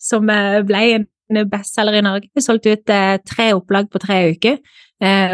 [0.00, 2.30] som eh, ble en bestselger i Norge.
[2.32, 4.60] Vi solgte ut eh, tre opplag på tre uker.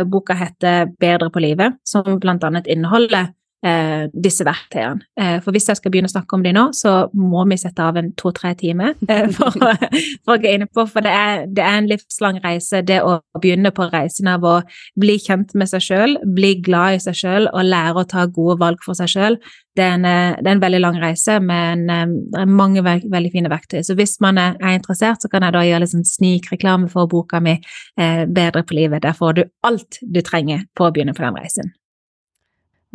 [0.05, 3.31] Boka heter Bedre på livet, som blant annet inneholder
[3.65, 5.05] eh, disse verktøyene.
[5.21, 7.83] Eh, for hvis jeg skal begynne å snakke om de nå, så må vi sette
[7.83, 11.65] av en to-tre timer eh, for, for, å gå inn på, for det er, det
[11.65, 14.55] er, en livslang reise, det å begynne på reisen av å
[15.01, 18.59] bli kjent med seg sjøl, bli glad i seg sjøl og lære å ta gode
[18.63, 19.39] valg for seg sjøl.
[19.75, 20.11] Det, det,
[20.47, 22.05] er en veldig lang reise, men eh,
[22.35, 23.81] det er mange ve veldig fine verktøy.
[23.87, 27.43] Så hvis man er, er, interessert, så kan jeg da gjøre liksom snikreklame for boka
[27.43, 29.03] mi eh, Bedre på livet.
[29.03, 31.75] Der får du alt du trenger på å begynne på den reisen.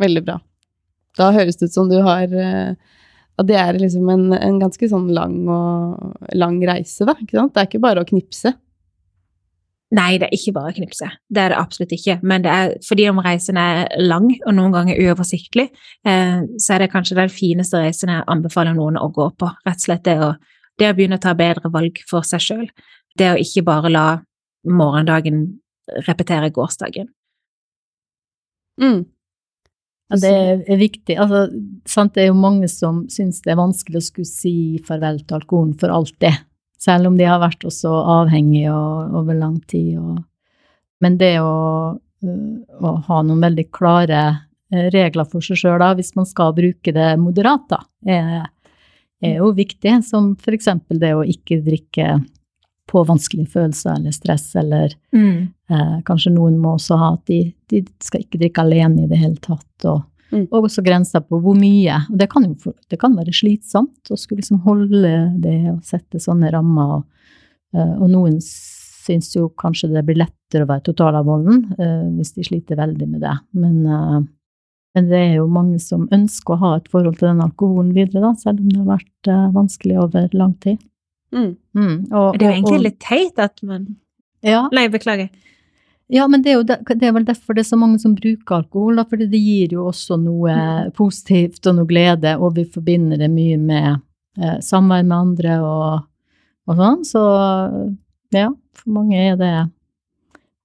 [0.00, 0.38] Veldig bra.
[1.18, 2.74] Da høres det ut som du har eh,
[3.40, 7.16] At det er liksom en, en ganske sånn lang, og, lang reise, da.
[7.18, 7.54] Ikke sant?
[7.54, 8.52] Det er ikke bare å knipse.
[9.96, 11.08] Nei, det er ikke bare å knipse.
[11.26, 12.20] Det er det absolutt ikke.
[12.22, 15.66] Men det er, fordi om reisen er lang og noen ganger uoversiktlig,
[16.06, 19.48] eh, så er det kanskje den fineste reisen jeg anbefaler noen å gå på.
[19.66, 20.34] Rett og slett det å,
[20.78, 22.68] det å begynne å ta bedre valg for seg sjøl.
[23.18, 24.04] Det å ikke bare la
[24.68, 25.42] morgendagen
[26.06, 27.10] repetere gårsdagen.
[28.80, 29.02] Mm.
[30.10, 30.30] Ja, det
[30.66, 31.14] er viktig.
[31.22, 31.44] Altså,
[31.86, 34.54] sant, det er jo mange som syns det er vanskelig å skulle si
[34.86, 36.42] farvel til alkoholen for alltid.
[36.80, 40.00] Selv om de har vært også avhengige over lang tid.
[40.00, 40.22] Og,
[41.04, 41.54] men det å,
[42.24, 44.22] øh, å, ha noen veldig klare
[44.72, 48.48] øh, regler for seg sjøl, hvis man skal bruke det moderat, da, er,
[49.22, 50.00] er jo viktig.
[50.08, 52.16] Som eksempel det å ikke drikke
[52.90, 55.36] på vanskelige følelser eller stress, eller mm.
[55.70, 59.20] eh, kanskje noen må også ha at de, de, skal ikke drikke alene i det
[59.20, 59.86] hele tatt.
[59.86, 60.48] Og, mm.
[60.48, 62.02] og også grenser på hvor mye.
[62.10, 65.14] Og det kan jo det kan være slitsomt å skulle liksom holde
[65.44, 66.98] det og sette sånne rammer.
[66.98, 67.32] Og,
[67.78, 68.40] eh, og noen
[69.10, 73.24] syns jo kanskje det blir lettere å være totalavholden eh, hvis de sliter veldig med
[73.24, 73.36] det.
[73.56, 74.20] Men, eh,
[74.96, 78.22] men, det er jo mange som ønsker å ha et forhold til den alkoholen videre,
[78.26, 80.80] da, selv om det har vært eh, vanskelig over lang tid.
[81.34, 81.54] Mm.
[81.76, 81.96] Mm.
[82.10, 83.86] Og, det er jo egentlig og, litt teit at man
[84.46, 84.64] ja.
[84.72, 85.30] Nei, beklager.
[86.10, 88.56] Ja, men det er, det, det er vel derfor det er så mange som bruker
[88.56, 90.94] alkohol, da, fordi det gir jo også noe mm.
[90.96, 94.00] positivt og noe glede, og vi forbinder det mye med
[94.40, 96.08] eh, samvær med andre og,
[96.66, 97.04] og, sånn.
[97.06, 97.22] Så
[98.34, 98.48] ja,
[98.80, 99.52] for mange er det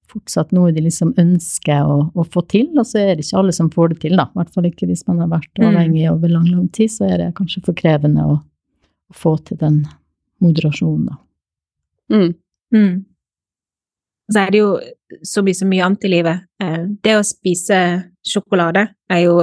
[0.10, 3.54] fortsatt noe de liksom ønsker å, å, få til, og så er det ikke alle
[3.54, 4.26] som får det til, da.
[4.32, 5.68] I hvert fall ikke hvis man har vært mm.
[5.68, 9.62] avhengig over lang, lang tid, så er det kanskje for krevende å, å få til
[9.62, 9.84] den
[10.44, 11.20] moderasjon, da.
[12.14, 12.34] Mm.
[12.76, 12.96] Mm.
[14.32, 14.70] Så er det jo
[15.26, 16.46] så mye så mye annet i livet.
[16.64, 17.80] Eh, det å spise
[18.26, 19.38] sjokolade er jo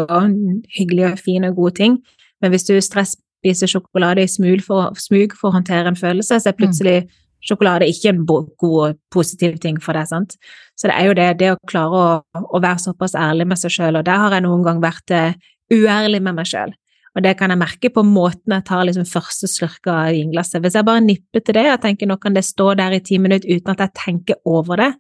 [0.77, 2.01] hyggelig og fin og gode ting,
[2.43, 6.39] men hvis du stress spiser sjokolade i smug for, smug for å håndtere en følelse,
[6.39, 7.09] så er plutselig mm.
[7.49, 10.07] sjokolade ikke en god og positiv ting for deg.
[10.11, 10.37] sant?
[10.79, 13.75] Så det er jo det, det å klare å, å være såpass ærlig med seg
[13.75, 15.35] sjøl, og der har jeg noen gang vært uh,
[15.75, 16.75] uærlig med meg sjøl.
[17.13, 20.63] Og det kan jeg merke på måten jeg tar liksom første slurk av vinglasset.
[20.65, 23.19] Hvis jeg bare nipper til det og tenker nå kan det stå der i ti
[23.21, 24.91] minutter uten at jeg tenker over det,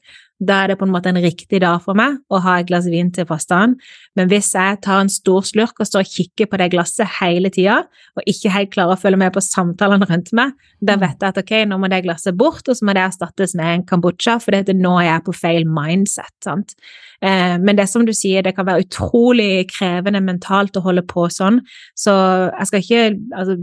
[0.43, 2.89] da er det på en måte en riktig dag for meg å ha et glass
[2.91, 3.77] vin til pastaen.
[4.19, 7.51] Men hvis jeg tar en stor slurk og står og kikker på det glasset hele
[7.55, 7.83] tida,
[8.19, 11.39] og ikke helt klarer å følge med på samtalene rundt meg, da vet jeg at
[11.43, 14.57] ok, nå må det glasset bort, og så må det erstattes med en kambodsja, for
[14.57, 16.35] det er jeg på feil mindset.
[16.43, 16.75] sant?
[17.23, 21.29] Eh, men det som du sier, det kan være utrolig krevende mentalt å holde på
[21.31, 21.61] sånn,
[21.95, 22.17] så
[22.51, 23.05] jeg skal ikke
[23.39, 23.61] altså,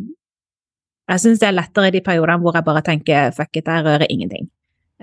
[1.10, 3.86] jeg syns det er lettere i de periodene hvor jeg bare tenker fuck it, jeg
[3.86, 4.48] rører ingenting.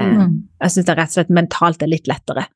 [0.00, 0.36] Eh, mm.
[0.62, 2.46] Jeg syns det rett og slett mentalt er litt lettere.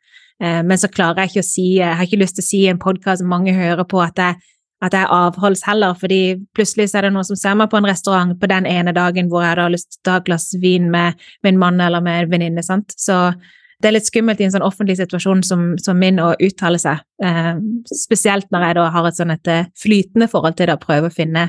[0.43, 2.63] Eh, men så klarer jeg ikke å si Jeg har ikke lyst til å si
[2.65, 4.39] i en podkast mange hører på at jeg,
[4.81, 7.89] at jeg avholds heller, fordi plutselig så er det noen som ser meg på en
[7.89, 10.89] restaurant på den ene dagen hvor jeg har lyst til å ta et glass vin
[10.93, 12.97] med min mann eller med en venninne, sant.
[12.97, 13.19] Så
[13.81, 17.01] det er litt skummelt i en sånn offentlig situasjon som, som min å uttale seg,
[17.25, 17.53] eh,
[17.89, 21.15] spesielt når jeg da har et sånn et flytende forhold til det å prøve å
[21.15, 21.47] finne,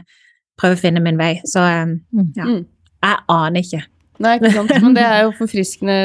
[0.60, 1.34] prøve å finne min vei.
[1.48, 2.30] Så eh, mm.
[2.40, 2.62] ja, mm.
[3.08, 3.84] jeg aner ikke.
[4.22, 4.74] Nei, ikke sant.
[4.84, 5.96] Men det er jo forfriskende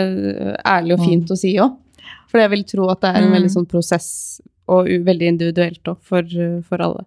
[0.66, 1.76] ærlig og fint å si òg.
[2.30, 3.56] For jeg vil tro at det er en veldig mm.
[3.56, 4.08] sånn prosess,
[4.72, 7.04] og veldig individuelt òg, for, for, alle.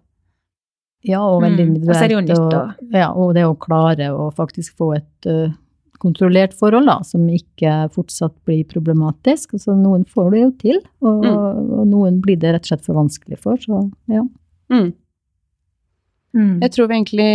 [1.06, 1.88] Ja, og veldig individuelt.
[1.88, 1.94] Mm.
[1.94, 4.94] Og så er det jo nytt, og, ja, og det å klare å faktisk få
[4.98, 5.52] et uh,
[6.00, 9.54] kontrollert forhold, da, som ikke fortsatt blir problematisk.
[9.58, 11.30] Altså, noen får det jo til, og, mm.
[11.34, 14.24] og, noen blir det rett og slett for vanskelig for, så ja.
[14.72, 14.92] Mm.
[16.36, 16.60] Mm.
[16.62, 17.30] Jeg tror vi egentlig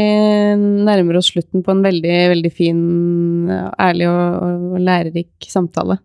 [0.88, 2.82] nærmer oss slutten på en veldig, veldig fin,
[3.52, 6.00] ærlig og, og lærerik samtale.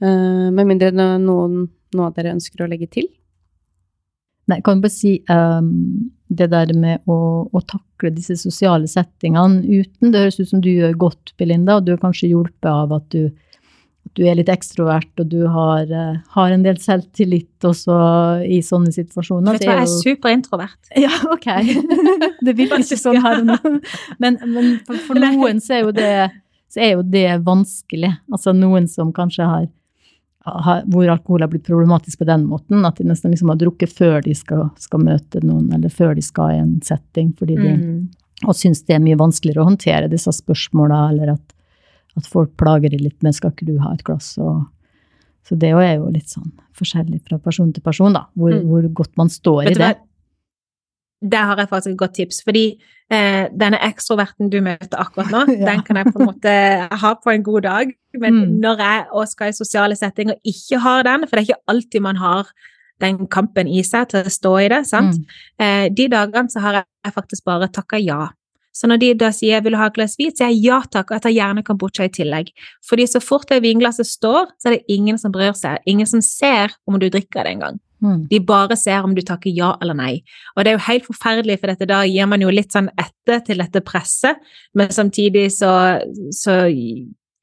[0.00, 3.08] Uh, med mindre noen, noe av dere ønsker å legge til?
[4.46, 5.70] Nei, jeg kan bare si um,
[6.28, 7.18] det der med å,
[7.50, 11.86] å, takle disse sosiale settingene uten Det høres ut som du gjør godt, Belinda, og
[11.86, 13.28] du er kanskje hjulpet av at du
[14.14, 17.96] du er litt ekstrovert, og du har, uh, har, en del selvtillit også
[18.46, 19.56] i sånne situasjoner.
[19.56, 20.90] Vet du hva, jeg er superintrovert.
[21.06, 21.48] Ja, ok.
[22.46, 23.78] det virker ikke sånn her og nå.
[24.22, 26.12] Men, men for, for noen så er, det,
[26.72, 28.12] så er, jo det, vanskelig.
[28.32, 29.66] Altså noen som kanskje har,
[30.46, 33.92] ha, hvor alkohol har blitt problematisk på den måten, at de nesten liksom har drukket
[33.96, 37.74] før de skal, skal møte noen, eller før de skal i en setting, fordi de
[37.76, 38.08] Mm.
[38.46, 41.55] og syns det er mye vanskeligere å håndtere disse spørsmåla, eller at,
[42.16, 44.38] at folk plager deg litt med 'skal ikke du ha et glass'?
[44.38, 44.66] Og,
[45.46, 48.66] så det er jo litt sånn forskjellig fra person til person, da, hvor, Mm.
[48.68, 49.96] hvor godt man står Vet i det.
[51.30, 52.78] Der har jeg faktisk et godt tips, fordi
[53.10, 55.64] eh, denne ekstroverten du møter akkurat nå, Ja.
[55.72, 58.60] den kan jeg på en måte ha på en god dag, men Mm.
[58.60, 62.16] når jeg skal i sosiale settinger ikke har den, for det er ikke alltid man
[62.16, 62.46] har
[63.00, 65.16] den kampen i seg til å stå i det, sant?
[65.16, 65.24] Mm.
[65.60, 66.72] Eh, de dagene så har
[67.04, 68.28] jeg faktisk bare takka ja.
[68.76, 71.10] Så når de da sier 'vil du ha et glass hvit', sier jeg ja takk,
[71.10, 72.52] og jeg tar gjerne kombucha i tillegg.
[72.84, 75.78] Fordi så fort det vinglasset står, så er det ingen som bryr seg.
[75.86, 77.80] Ingen som ser om du drikker det engang.
[78.04, 78.26] Mm.
[78.28, 80.22] De bare ser om du takker ja eller nei.
[80.56, 83.40] Og det er jo helt forferdelig, for dette da gir man jo litt sånn etter
[83.46, 84.36] til dette presset,
[84.74, 86.58] men samtidig så, så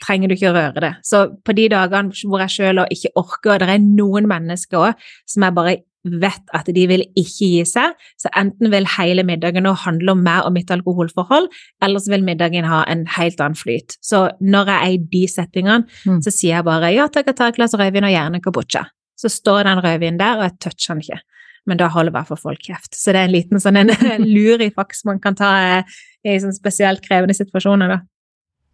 [0.03, 0.93] trenger du ikke å røre det.
[1.07, 5.09] Så på de dagene hvor jeg sjøl ikke orker, og det er noen mennesker òg
[5.29, 9.63] som jeg bare vet at de vil ikke gi seg, så enten vil hele middagen
[9.63, 11.47] nå handle om meg og mitt alkoholforhold,
[11.81, 13.95] eller så vil middagen ha en helt annen flyt.
[14.03, 16.19] Så når jeg er i de settingene, Mm.
[16.21, 18.85] så sier jeg bare ja takk, jeg tar et glass rødvin og gjerne kabocha.
[19.15, 21.19] Så står den rødvinen der, og jeg toucher den ikke.
[21.65, 22.91] Men da holder i hvert fall folk kjeft.
[22.93, 23.87] Så det er en liten sånn en
[24.35, 25.83] lurifaks man kan ta eh,
[26.27, 27.99] i sånn spesielt krevende situasjoner, da.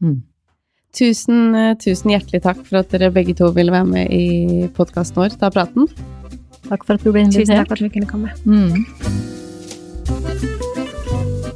[0.02, 0.24] Mm.
[0.98, 5.22] Tusen, eh, tusen hjertelig takk for at dere begge to ville være med i podkasten
[5.22, 5.86] vår, Ta praten.
[6.70, 8.30] Takk for at du ble Tusen takk for at vi kunne komme.
[8.46, 8.86] Mm.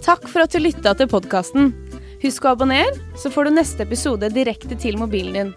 [0.04, 1.72] Takk for at du lytta til podkasten.
[2.24, 5.54] Husk å abonnere, så får du neste episode direkte til mobilen din.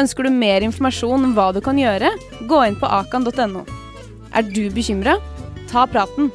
[0.00, 2.10] Ønsker du mer informasjon om hva du kan gjøre,
[2.48, 3.64] gå inn på akan.no.
[4.36, 5.16] Er du bekymra?
[5.70, 6.32] Ta praten.